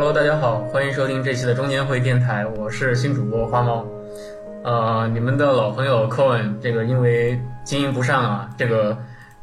[0.00, 3.84] Hello，大家好，欢迎收听这期的中年会电台，我是新主播花猫。
[4.62, 8.96] 呃，你们的老朋友 Cohen，这个因为经营不善啊，这个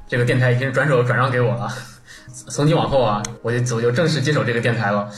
[0.07, 1.67] 这个电台已经转手转让给我了。
[2.47, 5.09] 从今往后啊，我就我就正式接手这个电台了。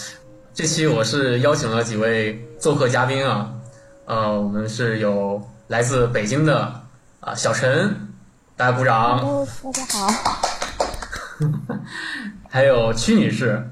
[0.55, 3.54] 这期我是邀请了几位做客嘉宾啊，
[4.06, 6.82] 呃，我们是有来自北京的
[7.19, 7.96] 啊小陈，
[8.56, 9.19] 大家鼓掌。
[9.19, 10.42] 哦，大家好。
[12.50, 13.64] 还有屈女士。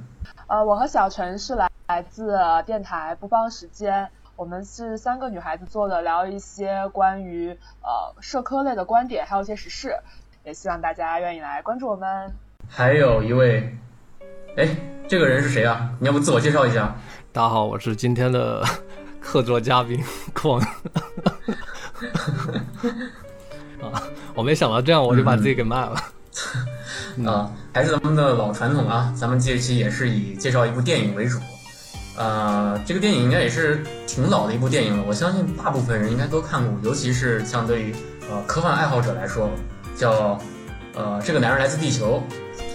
[0.48, 7.50] 呃，我和小陈是来来自电台不帮时间，我们是三个女孩子做的，聊一些关于
[7.82, 9.98] 呃社科类的观点，还有一些时事，
[10.44, 12.32] 也希望大家愿意来关注我们。
[12.70, 13.76] 还有一位，
[14.56, 14.68] 哎，
[15.08, 15.90] 这个人是谁啊？
[16.00, 16.96] 你要不自我介绍一下？
[17.34, 18.64] 大家好，我是今天的
[19.20, 20.00] 客座嘉宾
[20.36, 20.60] 邝。
[23.82, 24.04] 啊，
[24.36, 25.96] 我没想到这样，我就把自己给卖了。
[27.24, 31.40] 啊，还是咱们的老传统啊，咱们这一期也是以介绍一部电影为主。
[32.18, 37.96] 呃，这个电影应该也是挺老的一部电影了，我相信大部分人应该都看过，尤其是相对于
[38.30, 39.50] 呃科幻爱好者来说，
[39.96, 40.40] 叫
[40.94, 42.24] 呃这个男人来自地球。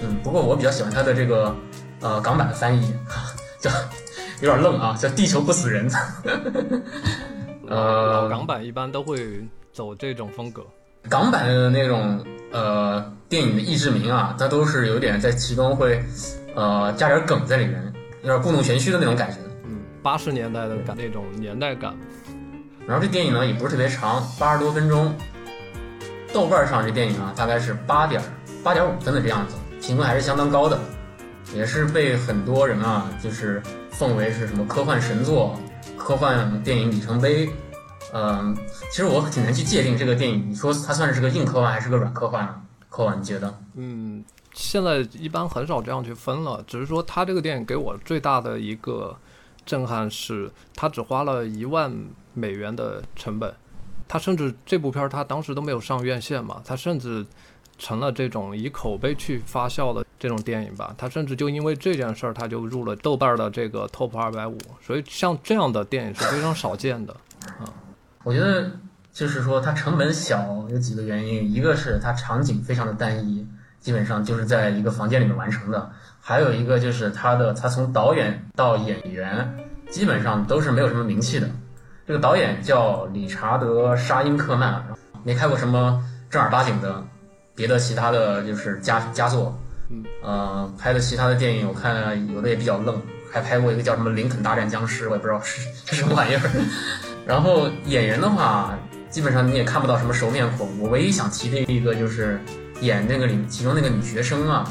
[0.02, 1.54] 嗯，不过我比较喜欢他的这个
[2.00, 2.94] 呃港版的翻译，
[3.60, 3.70] 叫
[4.40, 5.90] 有点愣啊，叫地球不死人。
[7.68, 10.62] 呃，港版一般都会走这种风格。
[11.08, 16.02] 港版的那种呃电影的译制名啊，它都是有点在其中会
[16.54, 19.38] 呃加点梗在里面，有点故弄玄虚的那种感觉。
[19.64, 21.94] 嗯，八十年代的感那种年代感。
[22.86, 25.14] 然后这电影呢也不是特别长，八十多分钟。
[26.32, 28.22] 豆瓣上这电影啊大概是八点
[28.62, 30.78] 八点五分的这样子，评分还是相当高的，
[31.54, 35.58] 也是被很多人啊就是奉为是什么科幻神作、
[35.96, 37.48] 科幻电影里程碑。
[38.12, 38.56] 嗯，
[38.90, 42.62] 其实我挺难去界定这个电影，你说它算是个硬科幻还是个软科幻呢？
[42.88, 43.58] 科幻，你觉得？
[43.74, 49.16] 嗯，现在一般很少这样去分了，只是说它这个电影给我最大的一个
[49.64, 51.92] 震撼是，它只花了一万
[52.34, 53.54] 美元的成本，
[54.08, 57.24] 它甚至这部片儿它当时都没有上院线嘛，它甚至
[57.78, 67.14] 成了这种以口碑去发酵的这种电影吧，它甚至就因为这件事儿，它就入了豆瓣的这个 Top 二百五，所以像这样的电影是非常少见的，
[67.60, 67.70] 啊。
[68.22, 68.70] 我觉得
[69.12, 73.46] 就是说它成本小有几个原因，一个是它场景非常的单一，
[73.80, 79.56] 基本上就是在一个房间里面完成的；还有一个就是它的它从导演到演员
[79.90, 81.48] 基本上都是没有什么名气的。
[82.06, 84.84] 这个导演叫理查德·沙因克曼，
[85.24, 87.02] 没开过什么正儿八经的
[87.54, 89.58] 别的其他的就是佳佳作，
[89.88, 93.00] 嗯，呃，拍的其他的电影我看有的也比较愣，
[93.32, 96.40] 还拍过一个叫什么《林肯大战僵尸》，我也不知道是是什么玩意儿。
[97.26, 98.76] 然后演员的话，
[99.08, 100.68] 基本上你也看不到什么熟面孔。
[100.80, 102.40] 我唯一想提的一个就是
[102.80, 104.64] 演那个里其中那个女学生啊，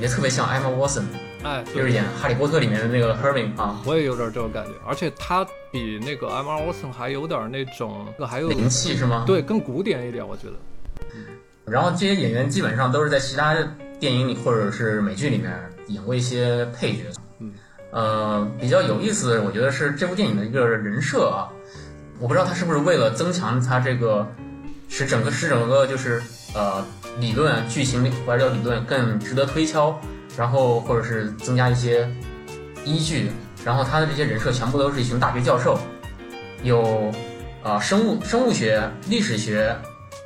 [0.00, 1.04] 也特别像 Emma Watson，
[1.42, 3.80] 哎，就是演《哈利波特》里面的那个 Hermione 啊。
[3.86, 9.24] 我也有点这种感觉，而且她比那个 Emma Watson 还有点那种，还有灵气是吗？
[9.26, 10.54] 对，更古典一点，我觉得。
[11.64, 13.56] 然后这些演员基本上都是在其他
[14.00, 15.52] 电影里或者是美剧里面
[15.86, 17.04] 演过一些配角。
[17.38, 17.52] 嗯，
[17.92, 21.48] 呃，比较有意思的，我觉得是这部电影的一个人设啊。
[22.22, 24.24] 我不知道他是不是为了增强他这个，
[24.88, 26.22] 使整个使整个就是
[26.54, 26.86] 呃
[27.18, 30.00] 理论剧情或者叫理论更值得推敲，
[30.38, 32.08] 然后或者是增加一些
[32.84, 33.32] 依据，
[33.64, 35.76] 然后他的这些人设全部都是一群大学教授，
[36.62, 37.12] 有
[37.60, 39.76] 啊生物生物学、历史学、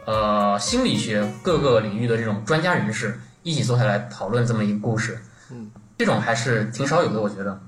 [0.05, 5.19] 呃心理学各个领域的这种专家人士一起坐下来讨论这么一个故事，
[5.51, 7.59] 嗯，这种还是挺少有的，我觉得。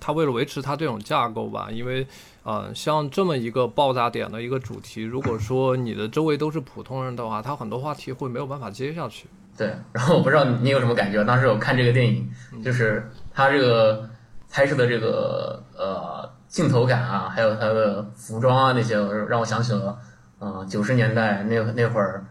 [0.00, 2.06] 他为了维持他这种架构吧，因为。
[2.50, 9.26] 嗯，像这么一个爆炸点的一个主题，如果说你的周围都是普通人的话，他很多话题会没有办法接下去。
[9.54, 12.26] 对，然后我不知道你有什么感觉，当时我看这个电影，
[12.64, 14.08] 就是他这个
[14.50, 18.96] 拍摄的这个呃镜头感啊，还有他的服装啊那些，
[19.28, 19.98] 让我想起了
[20.38, 22.24] 呃九十年代那那会儿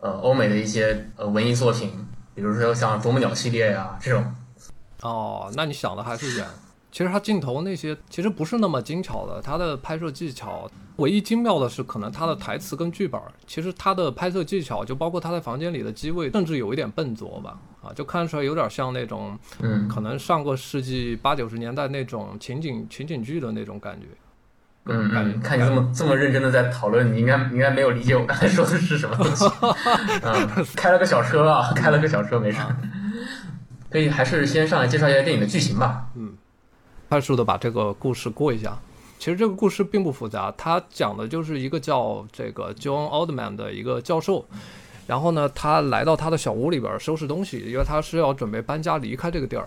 [0.00, 1.92] 呃欧美的一些呃文艺作品，
[2.34, 4.24] 比如说像啄木鸟系列呀这种。
[5.02, 6.46] 哦，那你想的还是远。
[6.90, 13.20] 其实他镜头那些其实不是那么精巧的，他的拍摄技巧唯一精妙的是可能他的台词跟剧本。
[13.46, 24.06] 其实他的拍摄技巧就包括他在房间里的机位，甚至有一点笨拙吧，啊，就看出来有点像那种，嗯，可能上个世纪八九十年代那种情景情景剧的那种感觉。
[24.90, 29.44] 嗯嗯，看你这么这么认真的在讨论，你应该应该没有理解我刚才 说的是什么东西。
[30.22, 32.58] 嗯， 开了个小车啊，开了个小车没事。
[33.90, 36.06] 可以还是先上来介绍一下电影的剧情吧。
[36.16, 36.32] 嗯。
[37.08, 38.78] 快速的把这个故事过一下，
[39.18, 44.44] 其实这个故事并不复杂，它讲的就是一个叫这个 John Oldman 的一个教授，
[45.06, 49.66] 然后呢，他来到他的小屋里边收拾东西，因为他是要准备搬家离开这个地儿，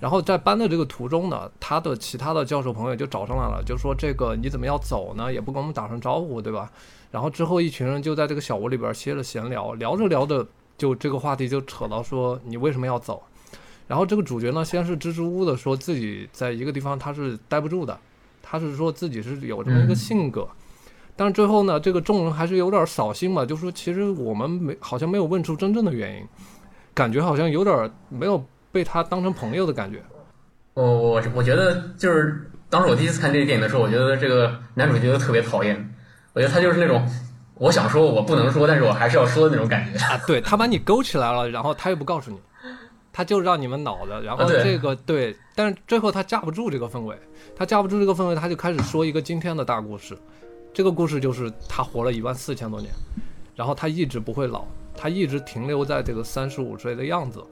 [0.00, 5.32] 然后在搬的这个途中呢，他的其他的教授朋友就找上来了，就说这个你怎么要走呢？
[5.32, 6.68] 也不跟我们打声招呼，对吧？
[7.12, 10.44] 然后之后一群人就在这个小屋里边歇着闲聊，聊着聊着
[10.76, 13.22] 就这个话题就扯到说你为什么要走？
[13.90, 17.98] 然后这个主角呢，先是支支吾吾的说自己在一个地方他是待不住的，
[18.40, 20.46] 他是说自己是有这么一个性格，
[21.16, 26.24] 但是最后呢，这个众人还是有点扫兴嘛，就说其实我们没好像没有问出真正的原因，
[26.94, 28.40] 感觉好像有点没有。
[28.72, 30.00] 被他当成朋友的感觉，
[30.74, 35.92] 我我我觉得就是当时我第一次看这个电影的时候，我觉得这个男主角特别讨厌。
[36.34, 37.04] 我觉得他就是那种
[37.56, 40.16] 我想说我不能说，但是我还是要说的那种感觉啊。
[40.24, 42.38] 对他把你勾起来了，然后他又不告诉你，
[43.12, 44.12] 他就让你们脑子。
[44.24, 47.16] 然后这个对，但是最后他架不住这个氛围，
[47.54, 50.16] 他架不住这个氛围，他就开始说一个今天的大故事。
[50.72, 52.92] 这个故事就是他活了一万四千多年，
[53.54, 54.64] 然后他一直不会老，
[54.96, 57.44] 他一直停留在这个三十五岁的样子。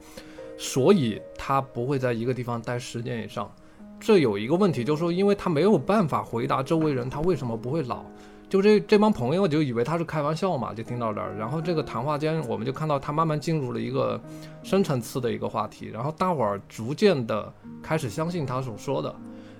[0.61, 3.49] 所以他不会在一个地方待十年以上，
[3.97, 8.03] 这有一个问题，就是说，因为他没有办法回答周围人他为什么不会老，
[8.49, 14.19] 就这这帮朋友就以为他是开玩笑嘛，就听到这儿，然后这个谈话间我们就看到他慢慢进入了一个
[14.63, 17.53] 深层次的一个话题，然后大伙儿逐渐的
[17.83, 19.15] 开始相信他所说的，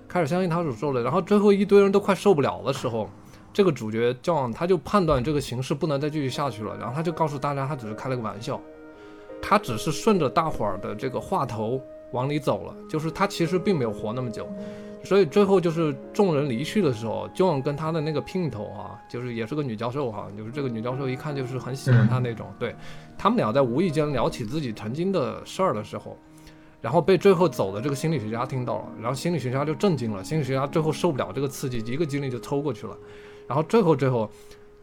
[0.08, 3.08] 开始相信他所说的，然后最后一堆人都快受不了的时候，
[3.52, 8.60] 这个主角就他就判断这个形势不能再继续下去了，然后他就告诉大家他只是开了个玩笑。
[9.42, 11.80] 他只是顺着大伙儿的这个话头
[12.12, 14.46] 往里走了，就是他其实并没有活那么久，
[15.02, 22.74] 所以最后就是众人离去的时候，John 跟他的那个姘头啊，就是也是个女教授哈，就是这个女教授一看就是很喜欢他那种，对
[23.16, 26.16] 他们俩在无意间聊起自己曾经的事儿的时候，
[26.80, 32.96] 然后被最后走的这个心理学家听到了，然后心理学家就震惊了，心理学家最后受不了这个刺激，一个精力就抽过去了，
[33.48, 34.30] 然后最后最后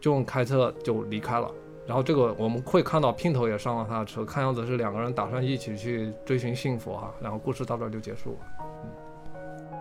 [0.02, 1.50] 就用开车就离开了。
[1.86, 7.13] 然后这个我们会看到姘头也上了他的车，看样子是两个人打算一起去追寻幸福哈。
[7.22, 8.56] 然后故事到这儿就结束了，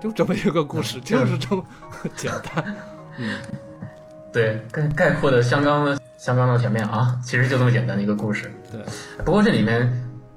[0.01, 1.65] 就这么一个故事，就是这么
[2.17, 2.75] 简单，
[3.19, 3.39] 嗯，
[4.33, 8.53] 对，概概括的相当的相当的全面啊，其实就这么简单的一个故事。
[8.71, 8.81] 对，
[9.25, 9.91] 不过这里面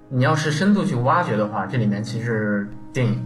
[0.08, 3.24] 你要是深度去挖掘的话，这里面其实电影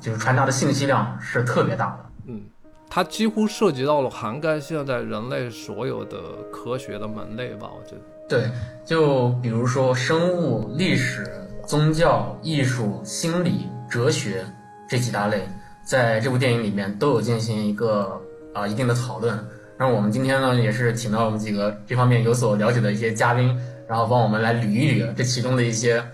[0.00, 1.98] 就是传达的信息量是特别大的。
[2.26, 2.42] 嗯
[2.90, 6.18] 它几乎涉及到了涵盖现在人类所有的
[6.50, 7.68] 科学的门类吧？
[7.70, 8.50] 我觉得，对，
[8.82, 11.30] 就比如说生物、历史、
[11.66, 14.42] 宗教、艺术、心理、哲学
[14.88, 15.46] 这几大类，
[15.88, 18.20] 在这部电影里面都有进行一个
[18.52, 19.42] 啊一定的讨论。
[19.78, 23.58] 那我们今天呢，也是请到我们几个这方面有所了解的一些嘉宾，
[23.88, 26.04] 然后帮我们来捋一捋这其中的一些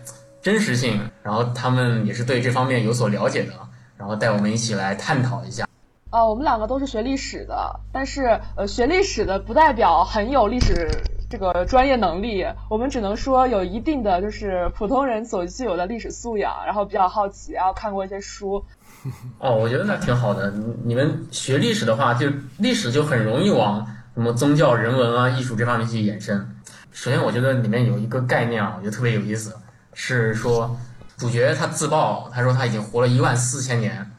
[0.41, 3.53] 真实性，然后他们也是对这方面有所了解的，
[3.97, 5.67] 然后带我们一起来探讨一下。
[6.11, 10.89] 呃，我们两个都是学历史的，但是呃，学历史的不代表很有历史
[11.29, 18.65] 这个专业能力，我们只能说有一定的就是普通人所具有的历史素养，然后比较好奇，然后看过一些书。
[19.39, 20.53] 哦，我觉得那挺好的。
[20.85, 22.27] 你们学历史的话，就
[22.59, 26.49] 历史就很容易往什么宗教、人文啊、艺术这方面去延伸。
[26.91, 29.55] 首先，我觉得里面有一个概念啊，我觉得特别有意思，
[29.93, 30.79] 是说
[31.17, 34.11] 主角他自曝，他说他已经活了一万四千年。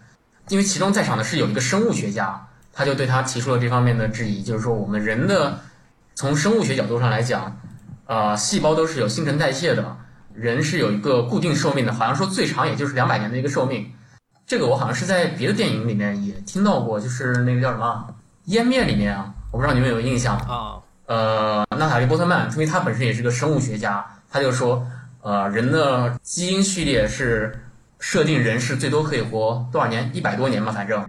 [0.49, 5.59] 因为其中在场的是有一个生物学家，他就对他提出了这方面的质疑，就是说我们人的
[6.13, 7.59] 从生物学角度上来讲，
[8.05, 9.97] 呃，细胞都是有新陈代谢的，
[10.35, 13.91] 人是有一个固定寿命的，好像说最长也就是两百年的一个寿命。
[14.47, 18.07] 这个我好像是在别的电影里面也听到过，就是那个叫什么
[18.51, 20.77] 《湮灭》里面啊，我不知道你们有印象啊？
[21.05, 24.85] 呃，娜塔莉波特曼，因为她本身也是个生物学家，她就说，
[25.21, 27.61] 呃，人的基因序列是。
[27.97, 30.11] 设定人是最多可以活多少年？
[30.13, 31.03] 一百多年嘛，反正。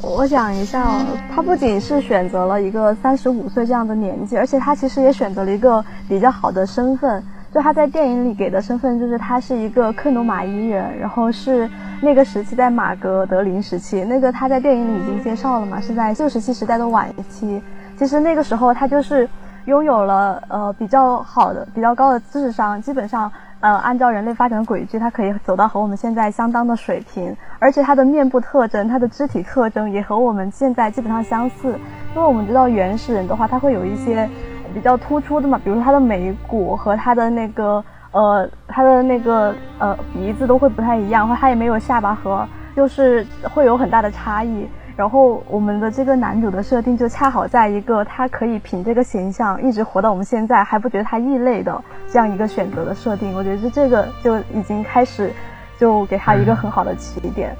[0.00, 7.22] 我讲一下，他不仅是选择了一个三十五岁这样的年纪，而且他其实也选择了一个比较好的身份。
[7.52, 11.68] 就他在电影里给的身份，就是他是一个克努马伊人，然后是
[12.00, 17.60] 那个时期在马格德林时期，那个他在电影里已经介绍了嘛，是在旧石器时代的晚期。
[17.96, 19.28] 其实那个时候他就是。
[19.68, 31.78] 拥有了呃比较好的、比较高的智商，基本上呃按照人类发展的轨迹，它可以走到和我们现在相当的水平，而且它的面部特征、它的肢体特征也和我们现在基本上相似。
[32.16, 34.26] 因为我们知道原始人的话，他会有一些
[34.72, 44.66] 比较突出的嘛，比如说他的眉骨和他的那个呃他的那个呃鼻子都会不太一样，或他也没有下巴和，就是会有很大的差异。
[44.98, 55.32] 然后我们的这个男主的设定就恰好在一个他可以凭这个形象一直活到我们现在还不觉得他异类的这样一个选择的设定，我觉得这个就已经开始
[55.78, 57.54] 就给他一个很好的起点。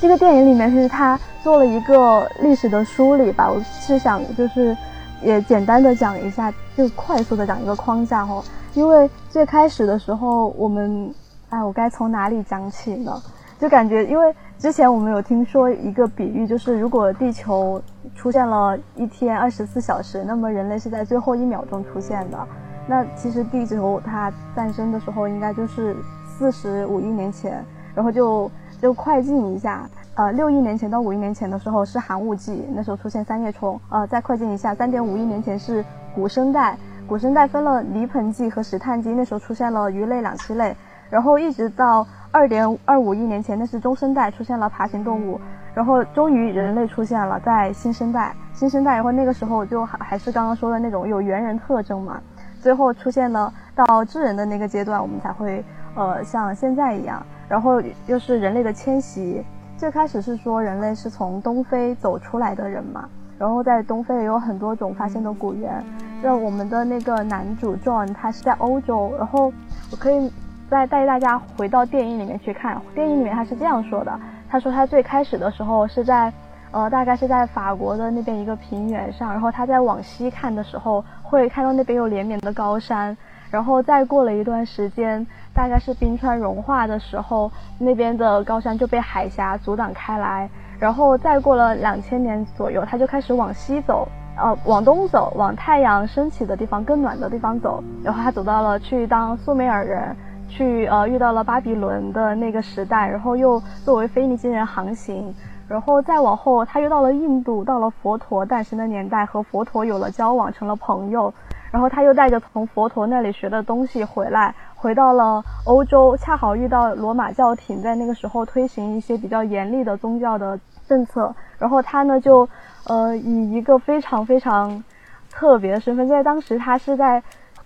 [0.00, 4.76] 这个电影里面其实他做了一个历史的梳理吧，我是想就是
[5.22, 8.42] 也简单的讲一下，就快速的讲一个框架哦。
[8.74, 11.14] 因为最开始的时候，我们，
[11.50, 13.22] 哎，我该从哪里讲起呢？
[13.60, 17.80] 就感觉，因为之前我们有听说一个比喻，就是如果地球
[18.16, 22.48] 出现了一天二十四小时，那么人类是在最后一秒钟出现的。
[22.88, 25.94] 那其实地球它诞生的时候，应该就是
[26.26, 28.50] 四十五亿年前，然后就
[28.82, 29.88] 就快进一下。
[30.16, 33.80] 呃，六亿年前到五亿年前的时候是寒武纪，那时候出现三叶虫。
[33.90, 35.84] 呃，再快进一下，三点五亿年前是
[36.16, 40.74] 古生代，古生代分了泥盆纪和石炭纪，那时候出现了鱼类两栖类。
[41.10, 45.40] 然后一直到二点二五亿年前，那是中生代，出现了爬行动物。
[45.74, 52.20] 然后终于人类出现了，在新生代，新生代以后那个时候就还还是刚刚说的那种有猿人特征嘛。
[52.60, 57.24] 最后出现了到智人的那个阶段，我们才会呃像现在一样。
[57.48, 59.44] 然后又是人类的迁徙。
[59.76, 65.84] 最开始是说人类是从东非走出来的人嘛，然后在东非也有很多种发现的古猿。
[66.20, 69.52] 就我们的那个男主 John，他是在欧洲，然后
[69.92, 70.32] 我可以
[70.70, 72.80] 再带大家回到电影里面去看。
[72.94, 74.20] 电影里面他是这样说的，
[74.50, 76.32] 他说他最开始的时候是在，
[76.70, 83.16] 呃，大概是在法国的那边一个平原上，然后他在往西看的时候会看到那边有连绵的高山，
[83.50, 85.26] 然后再过了一段时间。
[85.54, 90.48] 大概是冰川融化的时候，那边的高山就被海峡阻挡开来，
[90.78, 94.06] 然后再过了两千年左右，他就开始往西走，
[94.36, 100.14] 呃，往东走，往太阳升起的地方更暖的地方走，然后他走到了去当苏美尔人，
[100.48, 105.34] 去呃遇到了巴比伦的那个时代，然后又作为腓尼基人航行，
[105.68, 111.32] 然后再往后他又到了印度，到了佛陀诞生的年代，和佛陀有了交往，成了朋友，
[111.70, 114.54] 然后他又带着从佛陀那里学的东西回来。
[114.80, 122.48] 回到了欧洲，恰好遇到罗马教廷在那个时候推行一些比较严厉的宗教的政策，然后他呢就，
[122.86, 124.84] 呃，以一个非常非常
[125.28, 127.20] 特别的身份，在当时他是在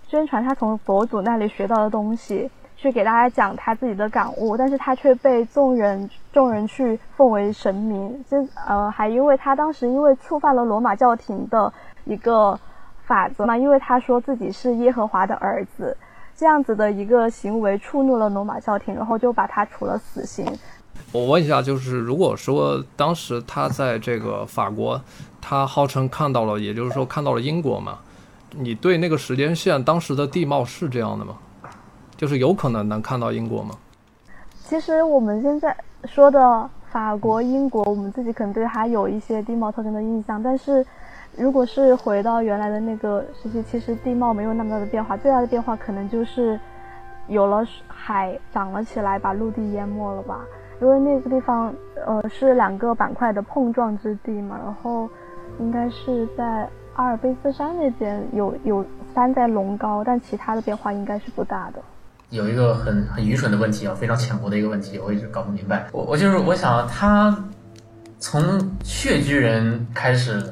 [0.07, 2.49] 宣传他从佛祖那里学到的东西，
[2.83, 8.37] 去给大家讲他自己的感悟，但是他却被众人众人去奉为神明，这
[8.67, 11.71] 呃还因为他当时因为触犯了罗马教廷的
[12.03, 12.59] 一个
[13.05, 15.95] 法则嘛，因为他说自己是耶和华的儿子。
[16.35, 20.45] 这样子的一个行为触怒了罗马教廷，然后就把他处了死刑。
[21.13, 24.99] 我问一下，就是如果说当时他在这个法国，
[25.39, 27.99] 他号称看到了，也就是说看到了英国嘛？
[28.51, 31.35] 你对那个时间线当时的地貌是这样的吗？
[32.23, 33.75] 就是有可能能看到英国吗？
[34.63, 35.75] 其实我们现在
[36.05, 40.85] 说的法国、英国，我们自己可能对它有一些地貌特征的印象，但是。
[41.35, 46.59] 如果是回到原来的那个时期，其实地貌没有那么大的变化，最大的变化可能就是
[47.27, 50.41] 有了海涨了起来，把陆地淹没了吧。
[50.79, 51.73] 因为那个地方，
[52.05, 55.09] 呃，是两个板块的碰撞之地嘛，然后
[55.59, 61.81] 应该是在阿尔卑斯山那边有有山在隆高，但其他的变化应该是不大的。
[62.33, 65.87] 有一个很很愚蠢的问题啊，非常浅薄的一个问题，我一直搞不明白。
[65.91, 67.37] 我我就是我想，他
[68.19, 70.51] 从穴居人开始。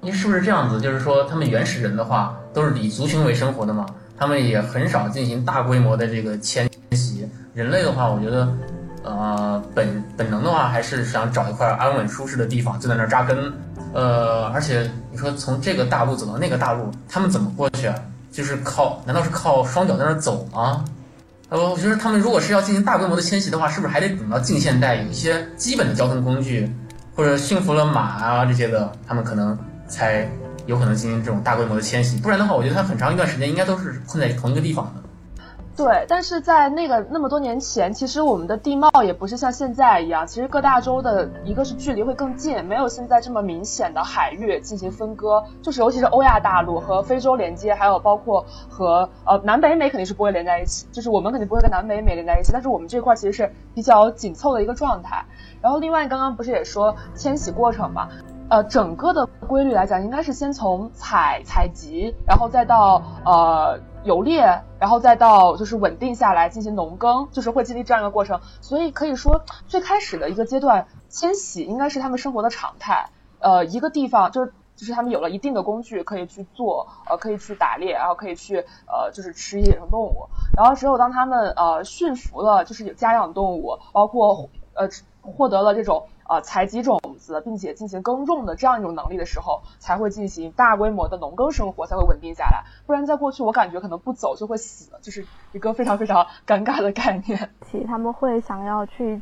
[0.00, 0.80] 你是不是这样子？
[0.80, 7.28] 就是说，他们原始人的话都是以族群为生活的嘛，他们也很少进行大规模的这个迁徙。
[7.54, 8.52] 人类的话，我觉得，
[9.04, 13.52] 呃，本本能的话还是想找一块安稳舒适的地方，就在那儿扎根。
[13.92, 17.94] 呃，而且你说从这个大陆走到那个大陆，他们怎么过去啊？
[18.32, 19.02] 就是靠？
[19.04, 20.82] 难道是靠双脚在那儿走吗？
[21.50, 26.72] 呃，我觉得他们如果是要进行大规模的迁徙的话，是不是还得等到近现代有一些基本的交通工具，
[27.14, 29.58] 或者驯服了马啊这些的，他们可能。
[29.90, 30.30] 才
[30.66, 35.02] 有可能进行这种大规模的迁徙，不然的话，我觉得他很长一段时间应该都是困在同一个地方的。
[35.84, 55.24] 对，但是在那个那么多年前，其实我们的地貌也不是像现在一样，其实各大洲的一个是距离会更近，没有现在这么明显的海域进行分割，就是尤其是欧亚大陆和非洲连接，还有包括和呃南北美肯定是不会连在一起，就是我们肯定不会跟南北美连在一起，但是我们这块其实是比较紧凑的一个状态。
[55.62, 58.08] 然后另外刚刚不是也说迁徙过程嘛？
[58.50, 68.40] 呃，整个的规律来讲，应该是先从采采集，然后再到呃游猎，然后再到就是稳定下来进行农耕，就是会经历这样一个过程。
[68.60, 73.10] 所以可以说，最开始的一个阶段，迁徙应该是他们生活的常态。
[73.40, 80.28] 呃，一个地方就是就是他们有了一定的工具可以去做，呃，可以去打猎，然后可以去呃就是吃野生动物。
[80.56, 84.88] 然后只有当他们呃驯服了，就是有家养动物，包括呃
[85.22, 86.06] 获得了这种。
[86.30, 92.62] 呃，采集种子并且进行耕种的这样一种能力的时候，才会进行大规模的农耕生活，才会稳定下来。
[92.86, 97.50] 不然，在过去，我感觉可能不走就会死，就是一个非常非常尴尬的概念。
[97.84, 99.20] 他们会想要去，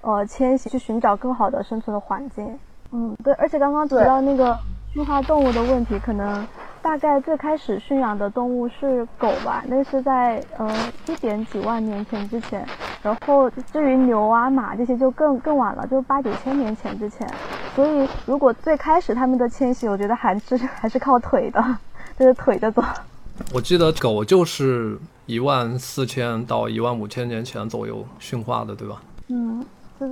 [0.00, 2.58] 呃，迁徙去寻找更好的生存的环境。
[2.90, 3.34] 嗯，对。
[3.34, 4.58] 而且刚刚提到那个
[4.94, 6.48] 驯化动物的问题，可能
[6.86, 10.72] 大概最开始驯养的动物是狗吧，那是在呃
[11.08, 12.64] 一点几万年前之前。
[13.02, 17.28] 然后至于牛啊马这些就更更晚了，就八九千年前之前。
[17.74, 21.60] 所以如果最开始他们的迁徙，我觉得还是还是靠腿的，
[22.16, 22.80] 就是腿的走。
[23.52, 29.02] 我记得狗就是一万四千到一万五千年前左右驯化的，对吧？
[29.26, 29.66] 嗯。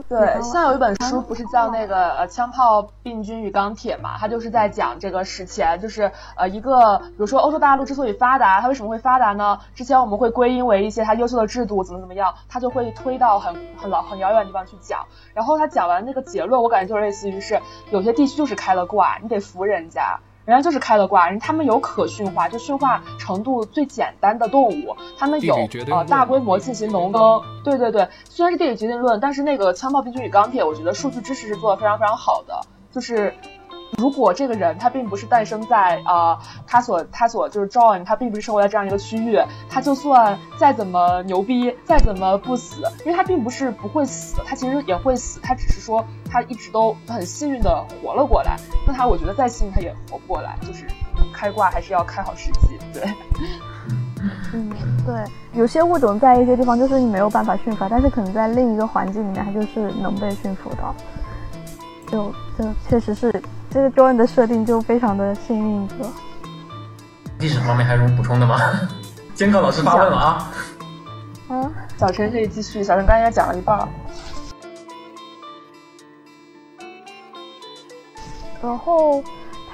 [0.09, 9.59] 对，像有一本书不是叫那个呃枪炮、病菌与钢铁嘛，它就是在讲这个史前，就是呃一个，比如说欧洲大陆之所以发达，它为什么会发达呢？
[9.75, 15.07] 之前我们会归因为一些它优秀的制度怎么怎么样，它就会推到很很老很遥远的地方去讲。
[15.35, 17.61] 然后他讲完那个结论，我感觉就类似于是
[17.91, 20.19] 有些地区就是开了挂，你得服人家。
[20.45, 25.57] 人家就是开了挂，人他们有可驯化，就驯化程度最简单的动物，他们有
[25.91, 27.41] 呃大规模进行农耕。
[27.63, 32.61] 对对对，虽然是地理决定论，但是那个枪炮、病菌与钢铁，我觉得数据支持是做的非常非常好的，
[32.93, 33.35] 就是。
[33.97, 48.57] 如果这个人他并不是诞生在啊，他所他所就是 join，他并不是生活在这样一个区域，他就算再怎么牛逼，再怎么不死，因为他并不是不会死，他其实也会死，他只是说他一直都很幸运的活了过来。
[48.87, 50.87] 那他我觉得再幸运他也活不过来，就是
[51.33, 53.03] 开挂还是要开好时机，对。
[54.53, 54.71] 嗯，
[55.07, 55.15] 对，
[55.53, 60.95] 有些物种在一些地方就是你没有办法驯服，但是可能在另一个环境里面它就是能被驯服的，
[62.11, 63.43] 就就确实是。
[63.75, 65.97] 这个 Join 的设定就非常的幸运者。
[67.41, 68.57] 历史方面还有什么补充的吗？
[69.35, 70.53] 监考老师发问了啊。
[71.49, 72.85] 啊，小陈可以继续。
[72.85, 73.89] 小陈刚才讲了一半。
[78.63, 79.21] 然后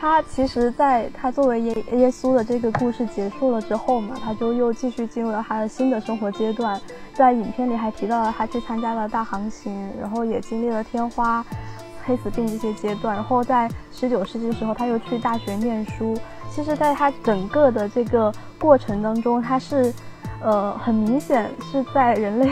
[0.00, 6.80] 他其实，在他作为耶耶稣的这个故事结束了之后嘛，他就又继续进入了他的新的生活阶段。
[7.12, 11.44] 在影片里还提到了他去参加了大航行，然后也经历了天花。
[12.04, 16.16] 黑死病这些阶段，然后在十九世纪的时候，他又去大学念书。
[16.50, 19.92] 其实，在他整个的这个过程当中，他是，
[20.42, 22.50] 呃，很明显是在人类。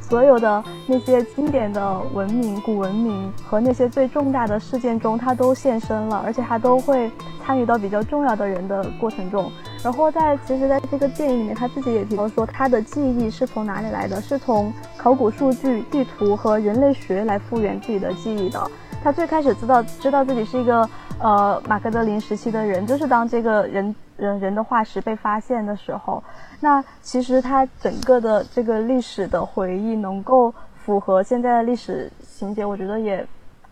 [0.00, 7.10] 所有的那些经典的文明、古文明和那些最重大的事件中，他都现身了，而且他都会
[7.44, 9.50] 参与到比较重要的人的过程中。
[9.86, 14.20] 然后在其实，在这个电影里面，他自己也提到说，他的记忆是从哪里来的？
[14.20, 18.68] 是从考古数据、地图和人类学来复原自己的记忆的。
[19.00, 26.20] 他最开始知道知道自己是一个呃马格德林时期的人，就是当这个人人人的化石被发现的时候。
[26.58, 30.52] 那其实他整个的这个历史的回忆能够
[30.84, 33.24] 符合现在的历史情节，我觉得也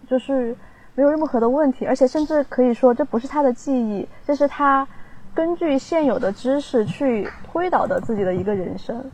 [0.09, 0.57] 就是
[0.95, 4.87] 没有任何的问题，而且甚至可以说这不是他的记忆，这是他
[5.35, 9.11] 根据现有的知识去推导的自己的一个人生。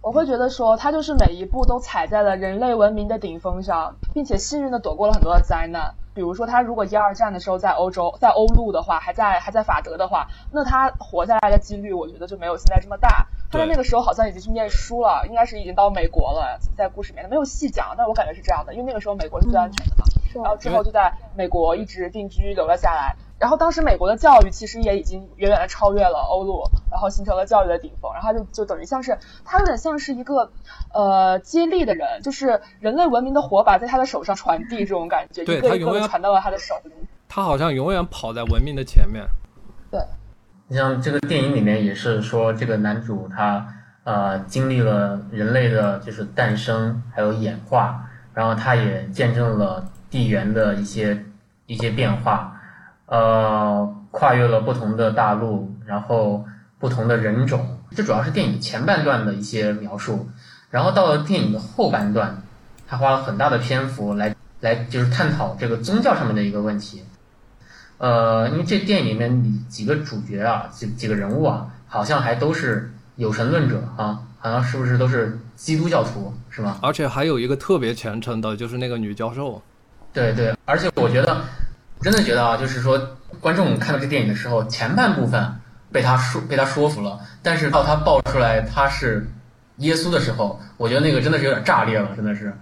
[0.00, 5.94] 我会觉得说他就是每一步都踩在了人类文明的顶峰上，并且幸运的躲过了很多的灾难。
[6.18, 13.28] 比如说，他如果一二战的时候在欧洲，在欧陆的话，还在还在法德的话，那他活下来的几率，我觉得就没有现在这么大。
[13.52, 16.58] 他在那个时候好像已经去念书了，应该是已经到美国了。
[16.76, 20.04] 在故事里面他没有细讲，但我感觉是这样的，因为那个时候美国是最安全的嘛。
[20.34, 23.14] 然后之后就在美国一直定居留了下来。
[23.38, 28.12] 然后当时美国的教育其实也已经远远的超越了欧陆，然后形成了教育的顶峰。
[28.12, 30.50] 然后就就等于像是他有点像是一个
[30.92, 36.90] 呃接力的人，就是人类文明的火把在他的手上传递这种感觉，一个一个的传到了他的手里。
[37.28, 39.24] 他好像永远跑在文明的前面。
[39.90, 40.00] 对，
[40.66, 43.68] 你像这个电影里面也是说，这个男主他
[44.04, 51.24] 呃经历了人类的就是诞生还有演化，然后他也见证了地缘的一些
[51.66, 52.54] 一些变化。
[53.06, 56.44] 呃，跨越了不同的大陆，然后
[56.78, 60.28] 不同的人种，这主要是电影前半段的一些描述。
[60.70, 62.42] 然后到了电影的后半段，
[62.86, 67.02] 他花了很大的篇幅来来就是探讨这个宗教上面的一个问题。
[67.98, 76.78] 呃，因为这电影里面几个主角啊，几几个人物啊，好像还都是有神论者啊，好像是不是都是基督教徒是吗？
[76.82, 79.62] 而且还有一个特别虔诚的，就是那个女教授。
[80.12, 81.44] 对对，而且我觉得。
[82.00, 82.96] 真的觉得啊，就是说，
[83.40, 85.52] 观众看到这电影的时候，前半部分
[85.90, 89.28] 被他说被他说服了，但是到他爆出来他是
[89.78, 92.56] 耶稣的时候，我觉得那个真的是有点炸裂了，真的是。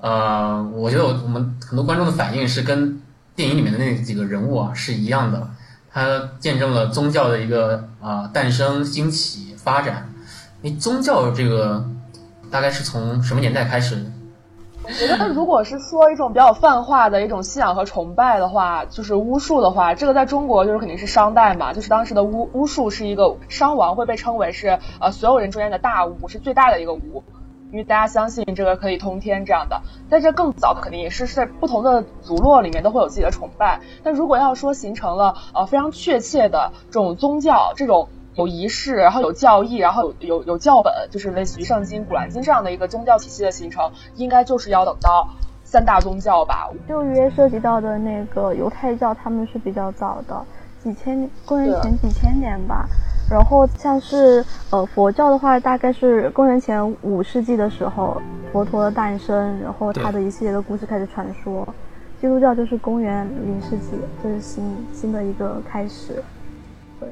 [0.00, 3.02] 呃，我觉得我我们很多观众的反应是跟
[3.36, 5.48] 电影里面的那几个人物啊是一样的，
[5.92, 10.12] 他见证了宗教的一个啊诞生、兴起、发展。
[10.62, 11.86] 那宗教这个
[12.50, 14.10] 大概是从什么年代开始？
[14.82, 27.22] 我觉得，如果是说一种比较泛化的一种信仰和崇拜的话，就是巫术的话，这个在中国就是肯定是商代嘛，就是当时的巫巫术是一个商王会被称为是呃所有人中间的大巫，是最大的一个巫。
[27.72, 29.82] 因为大家相信这个可以通天这样的。
[30.10, 33.80] 在这更早，肯定也是在不同的族落里面都会有自己的崇拜。
[34.02, 45.28] 但如果要说形成了呃非常确切的这种宗教，这种有仪式，然后有教义，然后有有有教本，就是类似于圣经、古兰经这样的一个宗教体系的形成，应该就是要等到
[45.62, 46.70] 三大宗教吧。
[46.88, 50.44] 六约涉及到的那个犹太教，他们是比较早的，
[50.82, 52.88] 几千公元前几千年吧。
[53.30, 58.20] 然后像是呃佛教的话，大概是公元前五世纪的时候，
[58.52, 61.66] 佛陀的诞生，然后他的一系列的故事开始传说。
[62.20, 66.22] 基督教就是公元零世纪，这是新新的一个开始。
[66.98, 67.08] 对，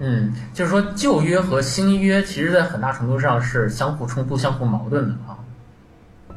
[0.00, 5.38] 嗯，就是说旧约和新约，其实在很大程度上是相互冲突、相互矛盾的啊。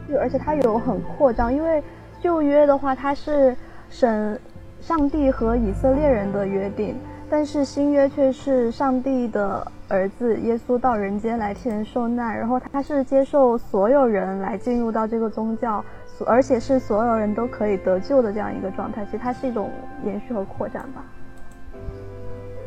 [0.07, 1.83] 对，而且它有很扩张，因为
[2.21, 3.53] 旧约的话，它是
[3.89, 4.39] 神、
[4.79, 6.95] 上帝和以色列人的约定。
[7.29, 15.83] 但是新约却是上帝的儿子耶稣到人间来替人受难，然后他是接受所有人来进入到这个宗教，
[16.25, 19.03] 而且是所有人都可以得救的这样一个状态。
[19.05, 19.71] 其实它是一种
[20.05, 21.03] 延续和扩展吧。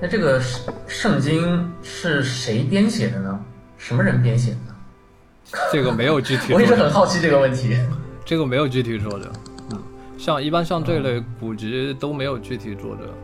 [0.00, 3.38] 那这个圣圣经是谁编写的呢？
[3.76, 5.58] 什么人编写的？
[5.72, 6.52] 这个没有具体。
[6.52, 7.76] 我一直很好奇这个问题。
[8.24, 9.30] 这个没有具体说的。
[9.70, 9.82] 嗯，
[10.18, 13.14] 像一般像这类古籍都没有具体作者。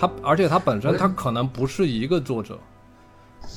[0.00, 2.58] 他而且他本身他可能不是一个作者，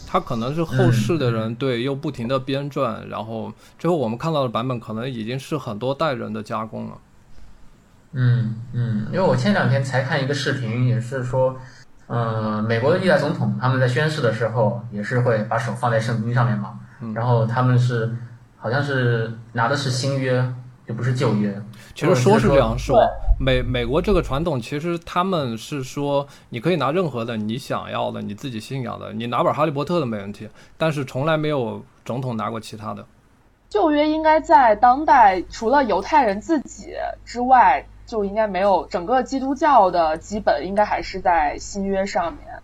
[0.06, 6.98] 他可能是后世的人对又不停的编撰，然后最后我们看到的版本可能已经是很多代人的加工了。
[8.12, 11.58] 嗯嗯，因为我前两天才看一个视频，也是说，
[12.08, 16.78] 呃，美国的历代总统他们在宣誓的时候也是会把手放在圣经上面嘛，
[17.16, 18.14] 然后他们是
[18.58, 20.54] 好像是拿的是新约，
[20.86, 21.60] 就不是旧约。
[21.96, 23.08] 其实说是这样说。
[23.40, 33.06] 美美国这个传统，其实他们是说，你可以拿任何的你想要的、你自己信仰的，你拿本《哈利波特》的没问题，但是从来没有总统拿过其他的。
[33.70, 36.94] 旧约应该在当代，除了犹太人自己
[37.26, 42.62] 之外，就应该没有整个基督教的基本，应该还是在新约上面。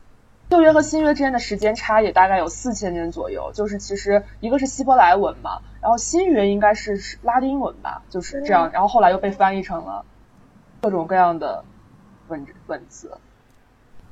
[0.49, 10.03] 旧约和新约之间的时间差也大概有四千年左右，就是其实一个是希伯来文嘛，然后新约应该是拉丁文吧，就是这样，然后后来又被翻译成了。
[10.81, 11.61] 各种各样的
[12.29, 13.11] 文文字。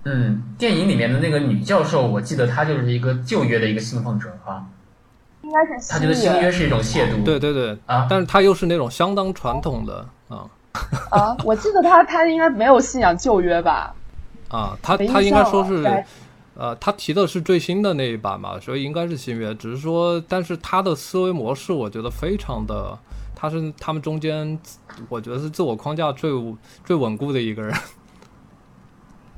[0.04, 4.66] 嗯，电影里面的那个女教授，我记得她就是一个旧约的一个信奉者啊。
[5.44, 5.90] 应该是。
[5.90, 7.24] 她觉得新约是一种亵渎。
[7.24, 8.06] 对对对啊！
[8.10, 10.46] 但是她又是那种相当传统的啊。
[11.10, 13.96] 啊，我记得她她应该没有信仰旧约吧？
[14.50, 16.04] 啊，她她应该说是，
[16.60, 19.54] 呃，他提的是最新的那一版嘛，所以应该是新约。
[19.54, 22.98] 只是说，但是他的思维模式，我觉得非常的。
[23.36, 24.60] 他是他们中间，
[25.10, 26.32] 我觉得是自我框架最
[26.84, 27.72] 最稳固的一个人。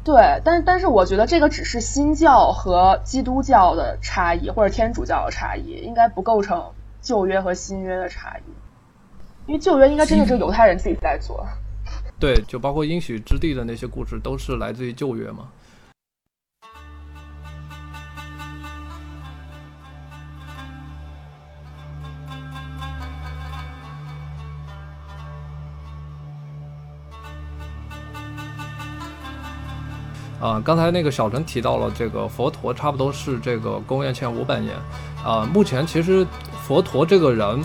[0.06, 8.52] 对，但是但是我觉得这个只是新教和基督教的差异，或者天主教的差异，应该不构成旧约和新约的差异。
[9.48, 11.46] 因为旧约应该真的是犹太人自己在做。
[12.18, 15.50] 对，就包括应许之地的那些故事，都是来自于旧约嘛。
[30.40, 34.74] 啊，刚才那个小陈提到了这个佛陀，差不多是这个公元前五百年。
[35.22, 36.26] 啊，目前其实
[36.66, 37.62] 佛陀这个人，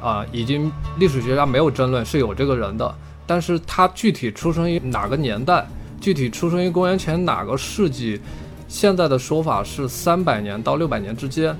[0.00, 2.94] 啊，已经历史学家没有争论是有这个人的，
[3.26, 5.66] 但是他具体出生于哪个年代，
[6.00, 8.20] 具体出生于公元前哪个世纪，
[8.68, 11.56] 现在的说法是三百年到六百年之间。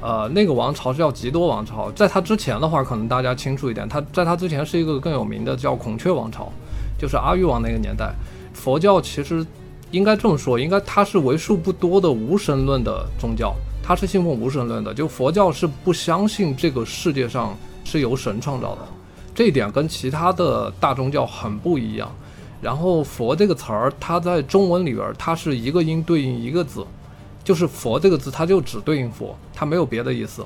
[0.00, 6.52] 呃，那个王朝是叫吉多王朝，在他之前的话，可能大家清楚一点，他在他之前是一个更有名的叫孔雀王朝，
[6.98, 8.12] 就是阿育王那个年代。
[8.52, 9.46] 佛教其实。
[9.92, 14.92] 应该这么说，应该它是为数不多的无神论的宗教，它是信奉无神论的。
[14.92, 18.80] 就佛教是不相信这个世界上是由神创造的，
[19.34, 22.10] 这一点跟其他的大宗教很不一样。
[22.60, 26.84] 然后“佛”这个词儿，它在中文里边，它是一个音对应一个字，
[27.44, 30.44] 就是“佛”这个字，它就只对应佛，它没有别的意思。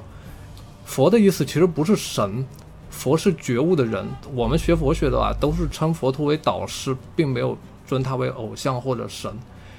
[0.85, 2.45] 佛的意思其实不是神，
[2.91, 4.05] 佛是觉悟的人。
[4.35, 7.57] 我们学佛学的啊，都是称佛陀为导师，并没有。
[7.91, 9.29] 尊他为偶像或者神，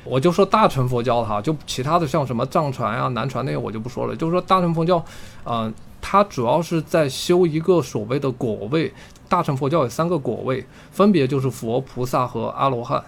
[0.04, 4.14] 我就说大乘佛教哈，就其他的像什么藏传呀、南传那些我就不说了。
[4.14, 5.02] 就是说大乘佛教，
[5.46, 8.92] 嗯，它主要是在修一个所谓的果位。
[9.30, 13.02] 大乘佛教有三个果位，分别就是佛、菩萨和阿罗汉。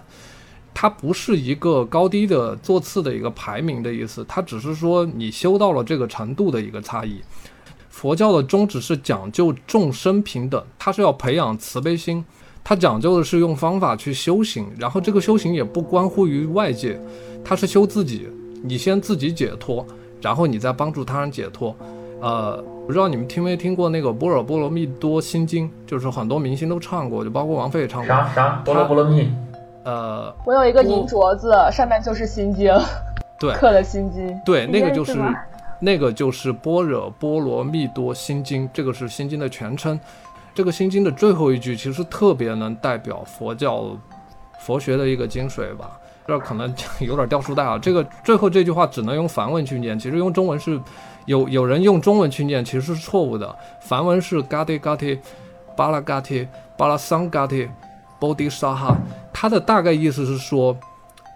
[0.72, 7.20] 它不是一个高低的座次的一个排名的意思，它只是说你修到了这个程度的一个差异。
[7.90, 12.24] 佛教的宗旨是讲究众生平等，它是要培养慈悲心。
[12.64, 16.98] 它讲究的是用方法去修行，然后这个修行也不关乎于外界，
[17.44, 18.26] 它是修自己。
[18.62, 19.86] 你先自己解脱，
[20.22, 21.76] 然后你再帮助他人解脱。
[22.22, 28.08] 呃，不知道你们听没听过那个《般若波罗蜜多心经》，就是很多明星都唱过，就包括王菲也唱过。
[28.08, 28.62] 啥啥？
[28.64, 29.30] 波罗波罗蜜？
[29.84, 32.72] 呃，我有一个银镯子，上面就是心经，
[33.38, 34.40] 对，刻的心经。
[34.42, 35.18] 对，那个就是
[35.78, 40.00] 那个就是《般若波罗蜜多心经》，这个是心经的全称。
[40.54, 43.96] 这个心经的最后一句其实特别能代表佛教
[44.60, 45.98] 佛学的一个精髓吧。
[46.26, 47.78] 这可能有点掉书袋啊。
[47.78, 50.80] 这个最后这句话只能用梵文去念，其实用中文是
[51.26, 53.54] 有有人用中文去念，其实是错误的。
[53.80, 55.18] 梵文是 gati gati
[55.76, 56.46] bala gati
[56.78, 57.68] balasangati
[58.18, 58.94] bodhi saha，
[59.34, 60.74] 它的大概意思是说，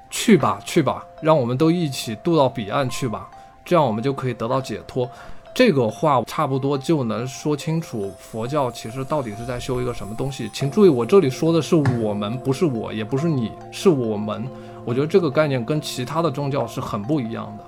[0.09, 3.29] 去吧去吧，让我们都一起渡到彼岸去吧，
[3.67, 5.11] 这样我们就可以得到解脱。
[5.59, 10.49] 这个话差不多就能说清楚佛教其实到底是在修一个什么东西。
[10.53, 14.47] 请注意，我这里说的是我们，不是我，也不是你，是我们。
[14.85, 17.65] 我觉得这个概念跟其他的宗教是很不一样的。